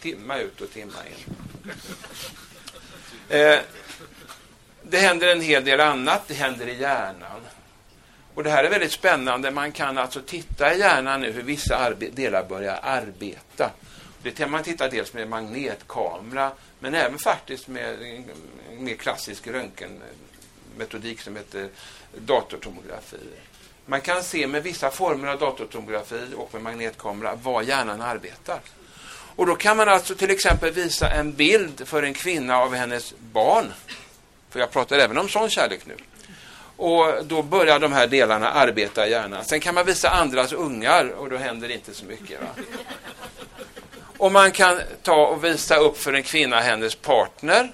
Timma 0.00 0.38
ut 0.38 0.60
och 0.60 0.70
timma 0.70 0.98
in. 1.06 1.34
Eh, 3.28 3.58
det 4.82 4.98
händer 4.98 5.28
en 5.28 5.40
hel 5.40 5.64
del 5.64 5.80
annat. 5.80 6.28
Det 6.28 6.34
händer 6.34 6.66
i 6.66 6.80
hjärnan. 6.80 7.40
Och 8.34 8.44
Det 8.44 8.50
här 8.50 8.64
är 8.64 8.70
väldigt 8.70 8.92
spännande. 8.92 9.50
Man 9.50 9.72
kan 9.72 9.98
alltså 9.98 10.22
titta 10.22 10.74
i 10.74 10.78
hjärnan 10.78 11.20
nu 11.20 11.32
hur 11.32 11.42
vissa 11.42 11.90
delar 11.90 12.44
börjar 12.48 12.80
arbeta. 12.82 13.70
Det 14.22 14.30
kan 14.30 14.50
man 14.50 14.62
titta 14.62 14.88
dels 14.88 15.12
med 15.12 15.28
magnetkamera 15.28 16.52
men 16.78 16.94
även 16.94 17.18
faktiskt 17.18 17.68
med 17.68 18.02
en 18.02 18.84
mer 18.84 18.94
klassisk 18.94 19.46
röntgen 19.46 20.00
metodik 20.76 21.20
som 21.20 21.36
heter 21.36 21.68
datortomografi. 22.16 23.16
Man 23.86 24.00
kan 24.00 24.22
se 24.22 24.46
med 24.46 24.62
vissa 24.62 24.90
former 24.90 25.28
av 25.28 25.38
datortomografi 25.38 26.26
och 26.36 26.54
med 26.54 26.62
magnetkamera 26.62 27.34
var 27.34 27.62
hjärnan 27.62 28.00
arbetar. 28.00 28.60
Och 29.36 29.46
då 29.46 29.56
kan 29.56 29.76
man 29.76 29.88
alltså 29.88 30.14
till 30.14 30.30
exempel 30.30 30.70
visa 30.70 31.10
en 31.10 31.32
bild 31.32 31.88
för 31.88 32.02
en 32.02 32.14
kvinna 32.14 32.56
av 32.56 32.74
hennes 32.74 33.14
barn. 33.18 33.72
För 34.50 34.60
jag 34.60 34.70
pratar 34.70 34.98
även 34.98 35.18
om 35.18 35.28
sån 35.28 35.50
kärlek 35.50 35.86
nu. 35.86 35.96
Och 36.76 37.24
då 37.24 37.42
börjar 37.42 37.78
de 37.78 37.92
här 37.92 38.06
delarna 38.06 38.50
arbeta 38.50 39.06
i 39.06 39.10
hjärnan. 39.10 39.44
Sen 39.44 39.60
kan 39.60 39.74
man 39.74 39.86
visa 39.86 40.10
andras 40.10 40.52
ungar 40.52 41.08
och 41.10 41.30
då 41.30 41.36
händer 41.36 41.68
det 41.68 41.74
inte 41.74 41.94
så 41.94 42.04
mycket. 42.04 42.40
Va? 42.40 42.46
Och 44.16 44.32
man 44.32 44.52
kan 44.52 44.80
ta 45.02 45.26
och 45.26 45.44
visa 45.44 45.76
upp 45.76 45.98
för 45.98 46.12
en 46.12 46.22
kvinna 46.22 46.60
hennes 46.60 46.94
partner 46.94 47.72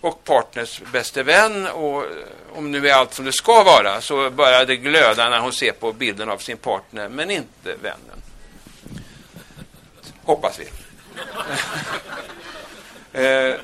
och 0.00 0.24
partners 0.24 0.82
bäste 0.92 1.22
vän 1.22 1.66
och 1.66 2.02
eh, 2.02 2.08
om 2.52 2.70
nu 2.70 2.88
är 2.88 2.94
allt 2.94 3.14
som 3.14 3.24
det 3.24 3.32
ska 3.32 3.64
vara 3.64 4.00
så 4.00 4.30
börjar 4.30 4.66
det 4.66 4.76
glöda 4.76 5.30
när 5.30 5.40
hon 5.40 5.52
ser 5.52 5.72
på 5.72 5.92
bilden 5.92 6.30
av 6.30 6.38
sin 6.38 6.56
partner 6.56 7.08
men 7.08 7.30
inte 7.30 7.74
vännen. 7.82 8.22
Hoppas 10.22 10.58
vi. 10.58 10.64
eh, 13.22 13.54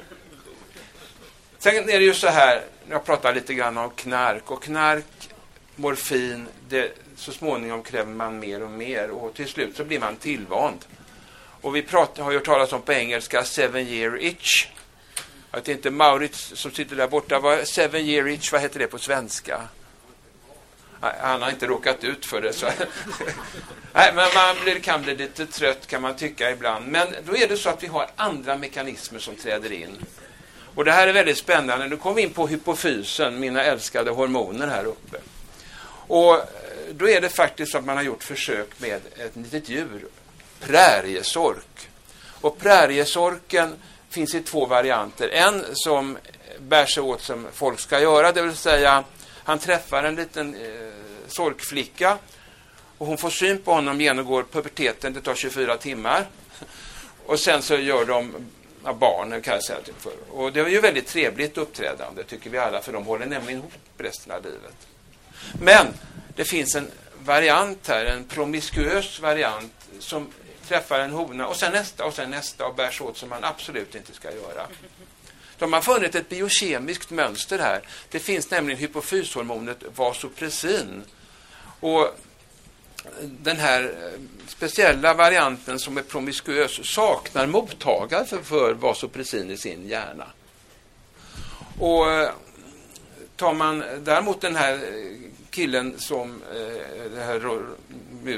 sen 1.59 1.75
är 1.75 1.99
det 1.99 2.05
ju 2.05 2.15
så 2.15 2.29
här, 2.29 2.63
jag 2.91 3.05
pratar 3.05 3.35
lite 3.35 3.55
grann 3.55 3.79
om 3.79 3.91
knark 3.91 4.51
och 4.51 4.63
knark, 4.63 5.31
morfin, 5.77 6.49
det, 6.69 6.93
så 7.17 7.33
småningom 7.33 7.83
kräver 7.83 8.13
man 8.13 8.39
mer 8.39 8.63
och 8.63 8.71
mer 8.71 9.11
och 9.11 9.35
till 9.35 9.49
slut 9.49 9.77
så 9.77 9.85
blir 9.85 10.01
man 10.01 10.17
tillvand. 10.17 10.85
Och 11.61 11.77
vi 11.77 11.83
pratar, 11.83 12.23
har 12.23 12.31
ju 12.31 12.39
hört 12.39 12.47
talas 12.47 12.73
om 12.73 12.83
på 12.83 12.93
engelska 12.93 13.45
seven 13.45 13.89
year 13.89 14.23
itch 14.23 14.67
att 15.57 15.69
inte 15.69 15.91
Maurits 15.91 16.53
som 16.55 16.71
sitter 16.71 16.97
där 16.97 17.09
borta 17.09 17.39
var 17.39 17.65
seven 17.65 18.07
year 18.07 18.29
itch, 18.29 18.53
vad 18.53 18.61
heter 18.61 18.79
det 18.79 18.87
på 18.87 18.99
svenska? 18.99 19.61
Han 21.01 21.43
har 21.43 21.51
inte 21.51 21.67
råkat 21.67 22.05
ut 22.05 22.27
för 22.27 22.43
det. 22.43 22.53
Så. 22.53 22.67
Nej, 23.93 24.13
men 24.15 24.29
man 24.35 24.57
blir, 24.63 24.81
kan 24.81 25.03
bli 25.03 25.17
lite 25.17 25.47
trött 25.47 25.87
kan 25.87 26.03
man 26.03 26.17
tycka 26.17 26.51
ibland. 26.51 26.87
Men 26.87 27.09
då 27.25 27.37
är 27.37 27.49
det 27.49 27.57
så 27.57 27.69
att 27.69 27.83
vi 27.83 27.87
har 27.87 28.11
andra 28.17 28.57
mekanismer 28.57 29.19
som 29.19 29.37
träder 29.37 29.73
in. 29.73 30.05
Och 30.75 30.85
det 30.85 30.93
här 30.93 31.09
är 31.09 31.13
väldigt 31.13 31.39
spännande. 31.39 31.89
Nu 31.89 31.97
kommer 31.97 32.17
vi 32.17 32.23
in 32.23 32.33
på 32.33 32.47
hypofysen, 32.47 33.41
mina 33.41 33.63
älskade 33.63 34.11
hormoner 34.11 34.67
här 34.67 34.85
uppe. 34.85 35.17
Och 36.07 36.35
eh, 36.35 36.43
då 36.93 37.09
är 37.09 37.21
det 37.21 37.29
faktiskt 37.29 37.73
så 37.73 37.79
att 37.79 37.85
man 37.85 37.97
har 37.97 38.05
gjort 38.05 38.25
försök 38.25 38.81
med 38.81 39.01
ett 39.17 39.37
litet 39.37 39.69
djur, 39.69 40.07
präriesork. 40.61 41.89
Och 42.41 42.59
präriesorken 42.59 43.75
finns 44.17 44.35
i 44.35 44.41
två 44.41 44.67
varianter. 44.67 45.29
En 45.29 45.65
som 45.73 46.19
bär 46.59 46.87
sig 46.87 47.03
åt 47.03 47.23
som 47.23 47.47
folk 47.53 47.81
ska 47.81 48.01
göra, 48.01 48.33
det 48.33 48.43
vill 48.43 48.57
säga 48.57 49.05
han 49.45 49.59
träffar 49.59 50.05
en 50.05 50.15
liten 50.15 50.55
eh, 50.55 50.93
sorkflicka 51.29 52.19
och 52.99 53.07
hon 53.07 53.19
får 53.19 53.31
syn 53.31 53.63
på 53.63 53.73
honom, 53.73 54.01
genomgår 54.01 54.43
puberteten, 54.43 55.13
det 55.13 55.21
tar 55.21 55.35
24 55.35 55.77
timmar. 55.77 56.27
Och 57.27 57.41
sen 57.41 57.63
så 57.63 57.77
gör 57.77 58.05
de 58.05 58.35
ja, 58.85 58.93
barn, 58.93 59.43
kan 59.43 59.55
jag 59.55 59.65
säga. 59.65 59.81
Typ, 59.81 60.03
för. 60.03 60.13
Och 60.31 60.53
det 60.53 60.61
är 60.61 60.69
ju 60.69 60.81
väldigt 60.81 61.07
trevligt 61.07 61.59
uppträdande, 61.59 62.25
tycker 62.25 62.51
vi 62.51 62.59
alla, 62.59 62.83
för 62.83 62.93
de 62.93 63.05
håller 63.05 63.27
nämligen 63.27 63.61
ihop 63.61 63.73
resten 63.99 64.33
av 64.33 64.45
livet. 64.45 64.87
Men 65.61 65.87
det 66.37 66.45
finns 66.45 66.75
en 66.75 66.91
variant 67.19 67.89
här, 67.89 68.05
en 68.05 68.25
promiskuös 68.25 69.21
variant, 69.21 69.73
som 69.99 70.29
träffar 70.69 70.99
en 70.99 71.11
hona 71.11 71.47
och 71.47 71.57
sen 71.57 71.73
nästa 71.73 72.05
och 72.05 72.15
sen 72.15 72.31
nästa 72.31 72.67
och 72.67 72.75
bärs 72.75 73.01
åt 73.01 73.17
som 73.17 73.29
man 73.29 73.45
absolut 73.45 73.95
inte 73.95 74.13
ska 74.13 74.33
göra. 74.33 74.67
De 75.59 75.73
har 75.73 75.81
funnit 75.81 76.15
ett 76.15 76.29
biokemiskt 76.29 77.11
mönster 77.11 77.59
här. 77.59 77.81
Det 78.11 78.19
finns 78.19 78.51
nämligen 78.51 78.81
hypofyshormonet 78.81 79.79
vasopressin. 79.95 81.05
Och 81.81 82.17
den 83.23 83.57
här 83.57 83.83
eh, 83.83 84.21
speciella 84.47 85.15
varianten 85.15 85.79
som 85.79 85.99
är 85.99 86.03
promiskuös 86.03 86.95
saknar 86.95 87.47
mottagare 87.47 88.25
för, 88.25 88.43
för 88.43 88.75
vasopressin 88.75 89.51
i 89.51 89.57
sin 89.57 89.89
hjärna. 89.89 90.27
Och 91.79 92.11
eh, 92.11 92.31
tar 93.37 93.55
man 93.55 93.85
däremot 93.99 94.41
den 94.41 94.57
här 94.57 94.75
eh, 94.75 95.31
killen 95.51 95.95
som, 95.99 96.43
den 97.11 97.23
här 97.23 97.41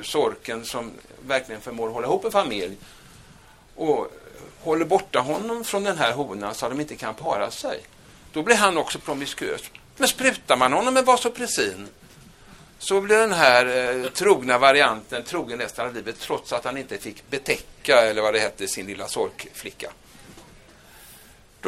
sorken 0.03 0.65
som 0.65 0.93
verkligen 1.27 1.61
förmår 1.61 1.89
hålla 1.89 2.07
ihop 2.07 2.25
en 2.25 2.31
familj 2.31 2.77
och 3.75 4.13
håller 4.61 4.85
borta 4.85 5.21
honom 5.21 5.65
från 5.65 5.85
den 5.85 5.99
här 5.99 6.13
honan 6.13 6.55
så 6.55 6.67
att 6.67 6.73
de 6.73 6.81
inte 6.81 6.97
kan 6.97 7.15
para 7.15 7.51
sig. 7.51 7.81
Då 8.33 8.43
blir 8.43 8.57
han 8.57 8.79
också 8.79 8.99
promiskuös. 8.99 9.63
Men 9.97 10.09
sprutar 10.09 10.57
man 10.57 10.73
honom 10.73 10.95
med 10.95 11.05
vasopressin 11.05 11.89
så 12.79 13.01
blir 13.01 13.17
den 13.17 13.33
här 13.33 13.67
eh, 13.67 14.11
trogna 14.11 14.59
varianten 14.59 15.23
trogen 15.23 15.59
resten 15.59 15.87
av 15.87 15.95
livet 15.95 16.21
trots 16.21 16.53
att 16.53 16.65
han 16.65 16.77
inte 16.77 16.99
fick 16.99 17.31
betäcka, 17.31 18.01
eller 18.01 18.23
vad 18.23 18.35
det 18.35 18.41
hette, 18.41 18.69
sin 18.69 18.87
lilla 18.87 19.09
sorkflicka. 19.09 19.91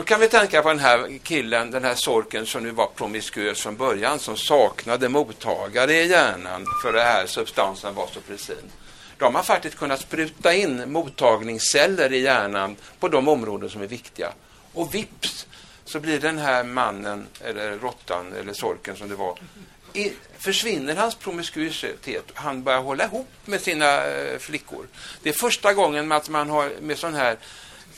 Då 0.01 0.05
kan 0.05 0.21
vi 0.21 0.29
tänka 0.29 0.63
på 0.63 0.69
den 0.69 0.79
här 0.79 1.19
killen, 1.23 1.71
den 1.71 1.85
här 1.85 1.95
sorken 1.95 2.47
som 2.47 2.63
nu 2.63 2.71
var 2.71 2.87
promiskuös 2.87 3.61
från 3.61 3.77
början, 3.77 4.19
som 4.19 4.37
saknade 4.37 5.09
mottagare 5.09 5.93
i 5.93 6.07
hjärnan 6.07 6.67
för 6.83 6.93
den 6.93 7.03
här 7.03 7.27
substansen 7.27 7.95
vasopressin. 7.95 8.71
De 9.19 9.35
har 9.35 9.43
faktiskt 9.43 9.79
kunnat 9.79 10.01
spruta 10.01 10.55
in 10.55 10.93
mottagningsceller 10.93 12.13
i 12.13 12.21
hjärnan 12.21 12.77
på 13.01 13.09
de 13.09 13.29
områden 13.29 13.71
som 13.71 13.83
är 13.83 13.87
viktiga. 13.87 14.33
Och 14.73 14.95
vips 14.95 15.47
så 15.85 16.01
blir 16.01 16.21
den 16.21 16.39
här 16.39 16.65
mannen, 16.65 17.27
eller 17.41 17.79
råttan, 17.79 18.33
eller 18.41 18.53
sorken 18.53 18.97
som 18.97 19.09
det 19.09 19.15
var, 19.15 19.39
i, 19.93 20.13
försvinner 20.39 20.97
hans 20.97 21.15
promiskuitet. 21.15 22.25
Han 22.35 22.63
börjar 22.63 22.81
hålla 22.81 23.05
ihop 23.05 23.29
med 23.45 23.61
sina 23.61 24.05
eh, 24.05 24.39
flickor. 24.39 24.87
Det 25.23 25.29
är 25.29 25.35
första 25.35 25.75
gången 25.75 26.13
att 26.13 26.29
man 26.29 26.51
har 26.51 26.73
med 26.81 26.99
sån 26.99 27.15
här 27.15 27.37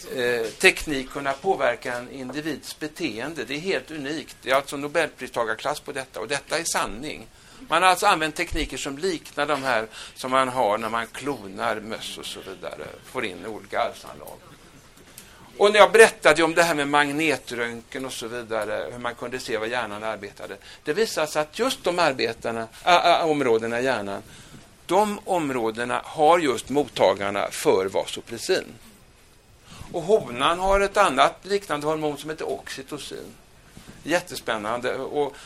eh, 0.04 0.46
teknik 0.46 1.10
kunna 1.10 1.32
påverka 1.32 1.94
en 1.94 2.10
individs 2.10 2.78
beteende. 2.78 3.44
Det 3.44 3.54
är 3.54 3.58
helt 3.58 3.90
unikt. 3.90 4.36
Det 4.42 4.50
är 4.50 4.54
alltså 4.54 4.76
Nobelpristagarklass 4.76 5.80
på 5.80 5.92
detta 5.92 6.20
och 6.20 6.28
detta 6.28 6.58
är 6.58 6.64
sanning. 6.64 7.26
Man 7.68 7.82
har 7.82 7.90
alltså 7.90 8.06
använt 8.06 8.34
tekniker 8.34 8.76
som 8.76 8.98
liknar 8.98 9.46
de 9.46 9.62
här 9.62 9.86
som 10.14 10.30
man 10.30 10.48
har 10.48 10.78
när 10.78 10.88
man 10.88 11.06
klonar 11.06 11.80
möss 11.80 12.18
och 12.18 12.26
så 12.26 12.40
vidare. 12.40 12.86
Får 13.04 13.24
in 13.24 13.46
olika 13.46 13.80
arvsanlag. 13.80 14.38
Och 15.58 15.72
när 15.72 15.78
jag 15.78 15.92
berättade 15.92 16.42
om 16.42 16.54
det 16.54 16.62
här 16.62 16.74
med 16.74 16.88
magnetröntgen 16.88 18.04
och 18.04 18.12
så 18.12 18.28
vidare, 18.28 18.88
hur 18.92 18.98
man 18.98 19.14
kunde 19.14 19.38
se 19.38 19.58
vad 19.58 19.68
hjärnan 19.68 20.04
arbetade. 20.04 20.56
Det 20.84 20.92
visade 20.92 21.26
sig 21.26 21.42
att 21.42 21.58
just 21.58 21.84
de 21.84 21.98
arbetarna, 21.98 22.68
äh, 22.84 23.30
områdena 23.30 23.80
i 23.80 23.84
hjärnan, 23.84 24.22
de 24.86 25.20
områdena 25.24 26.00
har 26.04 26.38
just 26.38 26.68
mottagarna 26.68 27.48
för 27.50 27.86
vasopressin. 27.86 28.64
Och 29.92 30.02
honan 30.02 30.58
har 30.58 30.80
ett 30.80 30.96
annat 30.96 31.38
liknande 31.42 31.86
hormon 31.86 32.18
som 32.18 32.30
heter 32.30 32.48
oxytocin. 32.48 33.34
Jättespännande. 34.02 34.96
Och 34.96 35.36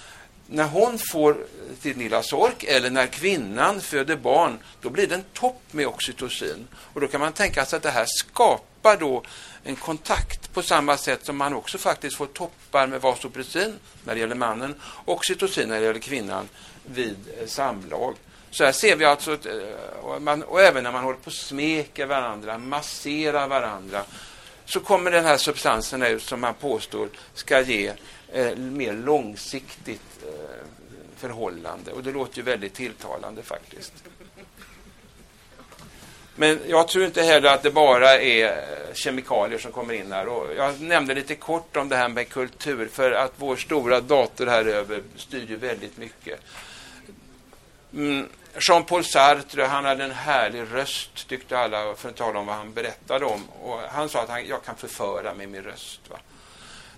när 0.46 0.64
hon 0.64 0.98
får 1.12 1.36
sin 1.80 1.98
lilla 1.98 2.22
sork 2.22 2.64
eller 2.64 2.90
när 2.90 3.06
kvinnan 3.06 3.80
föder 3.80 4.16
barn, 4.16 4.58
då 4.80 4.90
blir 4.90 5.06
det 5.06 5.14
en 5.14 5.24
topp 5.32 5.62
med 5.70 5.86
oxytocin. 5.86 6.68
Och 6.74 7.00
då 7.00 7.06
kan 7.06 7.20
man 7.20 7.32
tänka 7.32 7.64
sig 7.64 7.76
att 7.76 7.82
det 7.82 7.90
här 7.90 8.06
skapar 8.06 8.96
då 8.96 9.22
en 9.64 9.76
kontakt 9.76 10.52
på 10.52 10.62
samma 10.62 10.96
sätt 10.96 11.26
som 11.26 11.36
man 11.36 11.54
också 11.54 11.78
faktiskt 11.78 12.16
får 12.16 12.26
toppar 12.26 12.86
med 12.86 13.00
vasopressin 13.00 13.78
när 14.04 14.14
det 14.14 14.20
gäller 14.20 14.34
mannen 14.34 14.74
och 14.82 15.14
oxytocin 15.14 15.68
när 15.68 15.80
det 15.80 15.86
gäller 15.86 16.00
kvinnan 16.00 16.48
vid 16.84 17.16
eh, 17.40 17.46
samlag. 17.46 18.14
Så 18.50 18.64
här 18.64 18.72
ser 18.72 18.96
vi 18.96 19.04
alltså, 19.04 19.32
eh, 19.32 19.98
och, 20.02 20.22
man, 20.22 20.42
och 20.42 20.60
även 20.60 20.84
när 20.84 20.92
man 20.92 21.04
håller 21.04 21.18
på 21.18 21.26
och 21.26 21.32
smeker 21.32 22.06
varandra, 22.06 22.58
masserar 22.58 23.48
varandra, 23.48 24.04
så 24.66 24.80
kommer 24.80 25.10
den 25.10 25.24
här 25.24 25.36
substansen 25.36 26.02
ut 26.02 26.22
som 26.22 26.40
man 26.40 26.54
påstår 26.54 27.08
ska 27.34 27.60
ge 27.60 27.92
eh, 28.32 28.56
mer 28.56 28.92
långsiktigt 28.92 30.22
eh, 30.22 30.66
förhållande. 31.16 31.92
Och 31.92 32.02
det 32.02 32.12
låter 32.12 32.36
ju 32.36 32.42
väldigt 32.42 32.74
tilltalande 32.74 33.42
faktiskt. 33.42 33.92
Men 36.38 36.60
jag 36.66 36.88
tror 36.88 37.04
inte 37.04 37.22
heller 37.22 37.48
att 37.48 37.62
det 37.62 37.70
bara 37.70 38.18
är 38.18 38.44
eh, 38.46 38.94
kemikalier 38.94 39.58
som 39.58 39.72
kommer 39.72 39.94
in 39.94 40.12
här. 40.12 40.28
Och 40.28 40.54
jag 40.56 40.80
nämnde 40.80 41.14
lite 41.14 41.34
kort 41.34 41.76
om 41.76 41.88
det 41.88 41.96
här 41.96 42.08
med 42.08 42.28
kultur, 42.28 42.88
för 42.92 43.12
att 43.12 43.32
vår 43.36 43.56
stora 43.56 44.00
dator 44.00 44.46
här 44.46 44.64
över 44.64 45.02
styr 45.16 45.46
ju 45.48 45.56
väldigt 45.56 45.96
mycket. 45.96 46.40
Mm. 47.92 48.28
Jean-Paul 48.58 49.04
Sartre, 49.04 49.62
han 49.62 49.84
hade 49.84 50.04
en 50.04 50.10
härlig 50.10 50.64
röst, 50.72 51.28
tyckte 51.28 51.58
alla, 51.58 51.94
för 51.94 52.08
att 52.08 52.16
tala 52.16 52.38
om 52.38 52.46
vad 52.46 52.56
han 52.56 52.72
berättade 52.72 53.24
om. 53.24 53.48
Och 53.62 53.78
han 53.78 54.08
sa 54.08 54.22
att 54.22 54.28
han, 54.28 54.46
jag 54.46 54.64
kan 54.64 54.76
förföra 54.76 55.34
med 55.34 55.48
min 55.48 55.62
röst. 55.62 56.00
Va? 56.10 56.18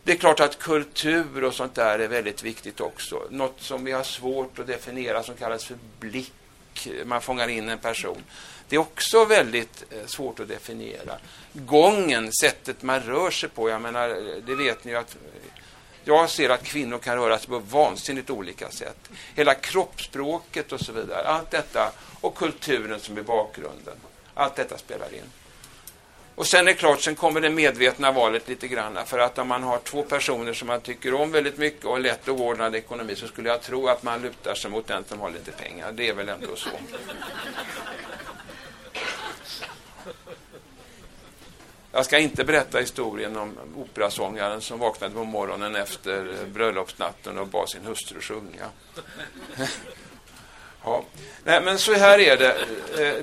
Det 0.04 0.12
är 0.12 0.16
klart 0.16 0.40
att 0.40 0.58
kultur 0.58 1.44
och 1.44 1.54
sånt 1.54 1.74
där 1.74 1.98
är 1.98 2.08
väldigt 2.08 2.42
viktigt 2.42 2.80
också. 2.80 3.22
Något 3.30 3.60
som 3.60 3.84
vi 3.84 3.92
har 3.92 4.02
svårt 4.02 4.58
att 4.58 4.66
definiera 4.66 5.22
som 5.22 5.34
kallas 5.34 5.64
för 5.64 5.76
blick. 6.00 6.32
Man 7.04 7.20
fångar 7.20 7.48
in 7.48 7.68
en 7.68 7.78
person. 7.78 8.24
Det 8.68 8.76
är 8.76 8.80
också 8.80 9.24
väldigt 9.24 9.84
eh, 9.90 10.06
svårt 10.06 10.40
att 10.40 10.48
definiera. 10.48 11.18
Gången, 11.52 12.32
sättet 12.32 12.82
man 12.82 13.00
rör 13.00 13.30
sig 13.30 13.48
på. 13.48 13.70
Jag 13.70 13.80
menar, 13.80 14.08
det 14.46 14.54
vet 14.54 14.84
ni 14.84 14.90
ju 14.90 14.98
att 14.98 15.16
jag 16.08 16.30
ser 16.30 16.50
att 16.50 16.64
kvinnor 16.64 16.98
kan 16.98 17.16
röra 17.16 17.38
sig 17.38 17.48
på 17.48 17.58
vansinnigt 17.58 18.30
olika 18.30 18.70
sätt. 18.70 19.10
Hela 19.34 19.54
kroppsspråket 19.54 20.72
och 20.72 20.80
så 20.80 20.92
vidare. 20.92 21.28
Allt 21.28 21.50
detta 21.50 21.92
och 22.20 22.34
kulturen 22.34 23.00
som 23.00 23.18
är 23.18 23.22
bakgrunden. 23.22 23.94
Allt 24.34 24.56
detta 24.56 24.78
spelar 24.78 25.14
in. 25.14 25.22
Och 26.34 26.46
sen 26.46 26.60
är 26.60 26.64
det 26.64 26.74
klart, 26.74 27.00
sen 27.00 27.14
kommer 27.14 27.40
det 27.40 27.50
medvetna 27.50 28.12
valet 28.12 28.48
lite 28.48 28.68
grann. 28.68 28.98
För 29.06 29.18
att 29.18 29.38
om 29.38 29.48
man 29.48 29.62
har 29.62 29.78
två 29.78 30.02
personer 30.02 30.52
som 30.52 30.68
man 30.68 30.80
tycker 30.80 31.14
om 31.14 31.32
väldigt 31.32 31.58
mycket 31.58 31.84
och 31.84 32.00
lätt 32.00 32.28
och 32.28 32.40
ordnad 32.40 32.74
ekonomi 32.74 33.16
så 33.16 33.26
skulle 33.26 33.48
jag 33.48 33.62
tro 33.62 33.88
att 33.88 34.02
man 34.02 34.22
lutar 34.22 34.54
sig 34.54 34.70
mot 34.70 34.86
den 34.86 35.04
som 35.04 35.20
har 35.20 35.30
lite 35.30 35.50
pengar. 35.50 35.92
Det 35.92 36.08
är 36.08 36.14
väl 36.14 36.28
ändå 36.28 36.56
så. 36.56 36.70
Jag 41.98 42.04
ska 42.04 42.18
inte 42.18 42.44
berätta 42.44 42.78
historien 42.78 43.36
om 43.36 43.58
operasångaren 43.76 44.60
som 44.60 44.78
vaknade 44.78 45.14
på 45.14 45.24
morgonen 45.24 45.76
efter 45.76 46.34
bröllopsnatten 46.46 47.38
och 47.38 47.46
bad 47.46 47.68
sin 47.68 47.86
hustru 47.86 48.20
sjunga. 48.20 48.70
ja. 50.84 51.04
Nej, 51.44 51.62
men 51.62 51.78
så 51.78 51.94
här 51.94 52.18
är 52.18 52.36
det. 52.36 52.50
Eh, 52.50 52.56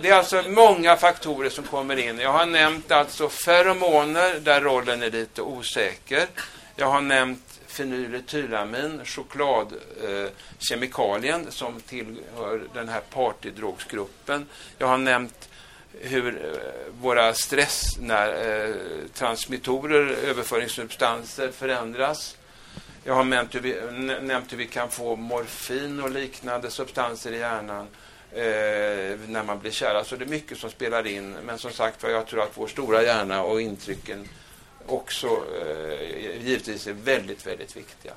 det 0.01 0.09
är 0.09 0.13
alltså 0.13 0.43
många 0.47 0.97
faktorer 0.97 1.49
som 1.49 1.63
kommer 1.63 1.99
in. 1.99 2.19
Jag 2.19 2.31
har 2.31 2.45
nämnt 2.45 2.91
alltså 2.91 3.29
feromoner 3.29 4.39
där 4.39 4.61
rollen 4.61 5.03
är 5.03 5.11
lite 5.11 5.41
osäker. 5.41 6.27
Jag 6.75 6.87
har 6.87 7.01
nämnt 7.01 7.59
fenyletylamin, 7.67 9.01
chokladkemikalien 9.05 11.41
eh, 11.41 11.49
som 11.49 11.81
tillhör 11.81 12.67
den 12.73 12.89
här 12.89 13.01
partydrogsgruppen. 13.01 14.45
Jag 14.77 14.87
har 14.87 14.97
nämnt 14.97 15.49
hur 16.01 16.27
eh, 16.27 16.33
våra 17.01 17.33
stresstransmittorer, 17.33 20.11
eh, 20.11 20.29
överföringssubstanser 20.29 21.51
förändras. 21.51 22.37
Jag 23.03 23.13
har 23.13 23.23
nämnt 23.23 23.55
hur, 23.55 23.59
vi, 23.59 23.81
nämnt 24.21 24.53
hur 24.53 24.57
vi 24.57 24.67
kan 24.67 24.89
få 24.89 25.15
morfin 25.15 25.99
och 25.99 26.11
liknande 26.11 26.71
substanser 26.71 27.31
i 27.31 27.37
hjärnan 27.37 27.87
eh, 28.31 29.19
när 29.27 29.43
man 29.43 29.59
blir 29.59 29.71
kär. 29.71 30.03
Så 30.03 30.15
det 30.15 30.25
är 30.25 30.29
mycket 30.29 30.57
som 30.57 30.69
spelar 30.69 31.07
in. 31.07 31.31
Men 31.31 31.57
som 31.57 31.71
sagt 31.71 32.03
jag 32.03 32.27
tror 32.27 32.41
att 32.41 32.57
vår 32.57 32.67
stora 32.67 33.03
hjärna 33.03 33.43
och 33.43 33.61
intrycken 33.61 34.27
också 34.87 35.27
eh, 35.27 36.45
givetvis 36.45 36.87
är 36.87 36.93
väldigt, 36.93 37.47
väldigt 37.47 37.77
viktiga. 37.77 38.13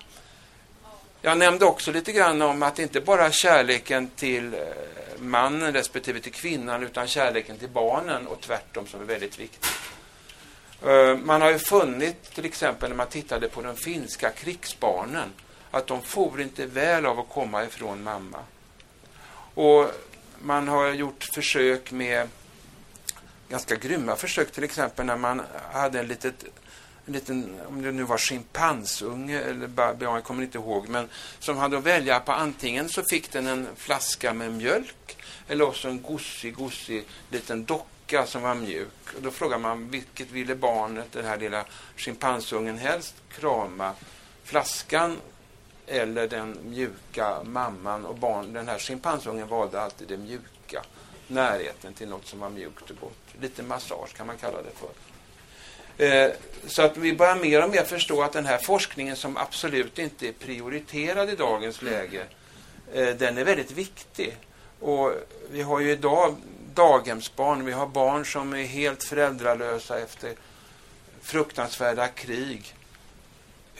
Jag 1.23 1.39
nämnde 1.39 1.65
också 1.65 1.93
lite 1.93 2.13
grann 2.13 2.43
om 2.43 2.63
att 2.63 2.79
inte 2.79 3.01
bara 3.01 3.33
kärleken 3.33 4.11
till 4.17 4.55
eh, 4.55 4.61
mannen 5.19 5.73
respektive 5.73 6.21
till 6.21 6.33
kvinnan 6.33 6.83
utan 6.83 7.07
kärleken 7.09 7.59
till 7.59 7.69
barnen 7.69 8.27
och 8.27 8.41
tvärtom 8.41 8.87
som 8.87 9.01
är 9.01 9.05
väldigt 9.05 9.39
viktigt. 9.39 9.67
Eh, 10.87 11.17
man 11.17 11.43
har 11.43 11.51
ju 11.51 11.59
funnit, 11.59 12.35
till 12.35 12.45
exempel 12.45 12.89
när 12.89 12.97
man 12.97 13.07
tittade 13.07 13.49
på 13.49 13.63
de 13.63 13.77
finska 13.77 14.31
krigsbarnen, 14.31 15.29
att 15.71 15.87
de 15.87 16.03
får 16.03 16.41
inte 16.41 16.67
väl 16.67 17.07
av 17.07 17.21
att 17.21 17.29
komma 17.29 17.65
ifrån 17.65 18.03
mamma. 18.03 18.39
Och 19.55 19.91
man 20.39 20.69
har 20.69 20.89
gjort 20.89 21.25
försök 21.25 21.91
med, 21.91 22.29
ganska 23.49 23.77
grymma 23.77 24.17
försök, 24.17 24.53
till 24.53 24.65
exempel 24.65 25.07
när 25.07 25.17
man 25.17 25.43
hade 25.73 26.01
en 26.01 26.07
litet 26.07 26.45
en 27.09 27.15
liten, 27.15 27.61
om 27.69 27.83
det 27.83 27.93
nu 27.93 28.03
var 28.03 28.19
schimpansunge 28.19 29.41
eller 29.41 29.97
jag 30.01 30.25
kommer 30.25 30.43
inte 30.43 30.59
ihåg, 30.59 30.89
men 30.89 31.09
som 31.39 31.57
hade 31.57 31.79
att 31.79 31.85
välja 31.85 32.21
på 32.21 32.33
antingen 32.33 32.89
så 32.89 33.03
fick 33.11 33.33
den 33.33 33.47
en 33.47 33.69
flaska 33.77 34.35
med 34.35 34.53
mjölk 34.53 35.17
eller 35.49 35.65
också 35.65 35.89
en 35.89 36.03
gosig, 36.03 36.55
gosig 36.55 37.05
liten 37.31 37.65
docka 37.65 38.27
som 38.27 38.43
var 38.43 38.55
mjuk. 38.55 39.15
Och 39.17 39.23
då 39.23 39.31
frågar 39.31 39.59
man 39.59 39.89
vilket 39.91 40.31
ville 40.31 40.55
barnet, 40.55 41.13
den 41.13 41.25
här 41.25 41.39
lilla 41.39 41.65
schimpansungen, 41.97 42.79
helst 42.79 43.15
krama? 43.29 43.93
Flaskan 44.45 45.17
eller 45.87 46.29
den 46.29 46.59
mjuka 46.65 47.43
mamman 47.45 48.07
och 48.07 48.17
barn. 48.17 48.53
Den 48.53 48.69
här 48.69 48.79
schimpansungen 48.79 49.49
valde 49.49 49.81
alltid 49.81 50.09
det 50.09 50.17
mjuka. 50.17 50.83
Närheten 51.27 51.95
till 51.95 52.09
något 52.09 52.27
som 52.27 52.41
var 52.41 52.51
mjukt 52.51 52.91
och 52.91 52.97
gott. 53.01 53.41
Lite 53.41 53.63
massage 53.63 54.17
kan 54.17 54.27
man 54.27 54.37
kalla 54.37 54.63
det 54.63 54.71
för. 54.75 55.08
Eh, 55.99 56.31
så 56.67 56.83
att 56.83 56.97
vi 56.97 57.13
börjar 57.13 57.37
mer 57.37 57.65
och 57.65 57.71
mer 57.71 57.85
förstå 57.85 58.23
att 58.23 58.33
den 58.33 58.47
här 58.47 58.59
forskningen 58.59 59.17
som 59.17 59.37
absolut 59.37 59.99
inte 59.99 60.29
är 60.29 60.33
prioriterad 60.33 61.31
i 61.31 61.37
dagens 61.37 61.83
läge, 61.83 62.23
eh, 62.95 63.09
den 63.09 63.39
är 63.39 63.45
väldigt 63.45 63.71
viktig. 63.71 64.37
Och 64.81 65.13
vi 65.51 65.63
har 65.63 65.81
ju 65.81 65.91
idag 65.91 66.37
daghemsbarn, 66.75 67.65
vi 67.65 67.73
har 67.73 67.87
barn 67.87 68.27
som 68.27 68.53
är 68.53 68.65
helt 68.65 69.05
föräldralösa 69.05 69.99
efter 69.99 70.35
fruktansvärda 71.23 72.09
krig. 72.09 72.75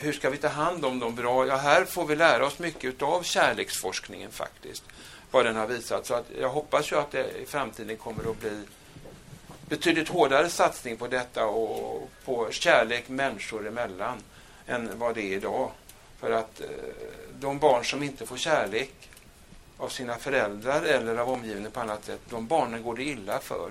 hur 0.01 0.13
ska 0.13 0.31
vi 0.31 0.37
ta 0.37 0.49
hand 0.49 0.85
om 0.85 0.99
dem 0.99 1.15
bra? 1.15 1.47
Ja, 1.47 1.57
här 1.57 1.85
får 1.85 2.07
vi 2.07 2.17
lära 2.17 2.47
oss 2.47 2.59
mycket 2.59 3.03
av 3.03 3.23
kärleksforskningen 3.23 4.31
faktiskt. 4.31 4.85
Vad 5.31 5.45
den 5.45 5.57
har 5.57 5.67
visat. 5.67 6.07
Så 6.07 6.15
att 6.15 6.27
jag 6.41 6.49
hoppas 6.49 6.93
ju 6.93 6.97
att 6.97 7.11
det 7.11 7.43
i 7.43 7.47
framtiden 7.47 7.97
kommer 7.97 8.31
att 8.31 8.41
bli 8.41 8.63
betydligt 9.69 10.09
hårdare 10.09 10.49
satsning 10.49 10.97
på 10.97 11.07
detta 11.07 11.47
och 11.47 12.11
på 12.25 12.51
kärlek 12.51 13.09
människor 13.09 13.67
emellan 13.67 14.23
än 14.67 14.99
vad 14.99 15.15
det 15.15 15.23
är 15.23 15.37
idag. 15.37 15.71
För 16.21 16.31
att 16.31 16.61
eh, 16.61 16.67
de 17.41 17.59
barn 17.59 17.85
som 17.85 18.03
inte 18.03 18.27
får 18.27 18.37
kärlek 18.37 19.11
av 19.77 19.89
sina 19.89 20.17
föräldrar 20.17 20.83
eller 20.83 21.17
av 21.17 21.31
omgivningen 21.31 21.71
på 21.71 21.81
annat 21.81 22.05
sätt, 22.05 22.21
de 22.31 22.47
barnen 22.47 22.83
går 22.83 22.97
det 22.97 23.03
illa 23.03 23.39
för. 23.39 23.71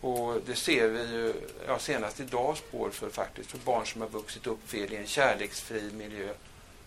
Och 0.00 0.40
det 0.46 0.54
ser 0.54 0.88
vi 0.88 1.00
ju 1.00 1.34
ja, 1.66 1.78
senast 1.78 2.20
idag 2.20 2.56
spår 2.56 2.90
för 2.90 3.10
faktiskt. 3.10 3.50
För 3.50 3.58
barn 3.58 3.86
som 3.86 4.00
har 4.00 4.08
vuxit 4.08 4.46
upp 4.46 4.70
fel 4.70 4.92
i 4.92 4.96
en 4.96 5.06
kärleksfri 5.06 5.90
miljö 5.92 6.28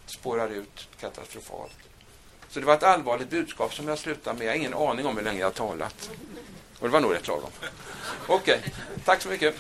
spårar 0.06 0.50
ut 0.50 0.88
katastrofalt. 1.00 1.78
Så 2.50 2.60
det 2.60 2.66
var 2.66 2.74
ett 2.74 2.84
allvarligt 2.84 3.30
budskap 3.30 3.74
som 3.74 3.88
jag 3.88 4.00
slutade 4.00 4.38
med. 4.38 4.48
Jag 4.48 4.52
har 4.52 4.58
ingen 4.58 4.74
aning 4.74 5.06
om 5.06 5.18
hur 5.18 5.24
länge 5.24 5.40
jag 5.40 5.48
har 5.48 5.52
talat. 5.52 6.10
Och 6.80 6.88
det 6.88 6.94
var 6.94 7.00
nog 7.00 7.14
rätt 7.14 7.28
lagom. 7.28 7.52
Okej, 8.28 8.58
okay. 8.58 8.72
tack 9.06 9.22
så 9.22 9.30
mycket. 9.30 9.56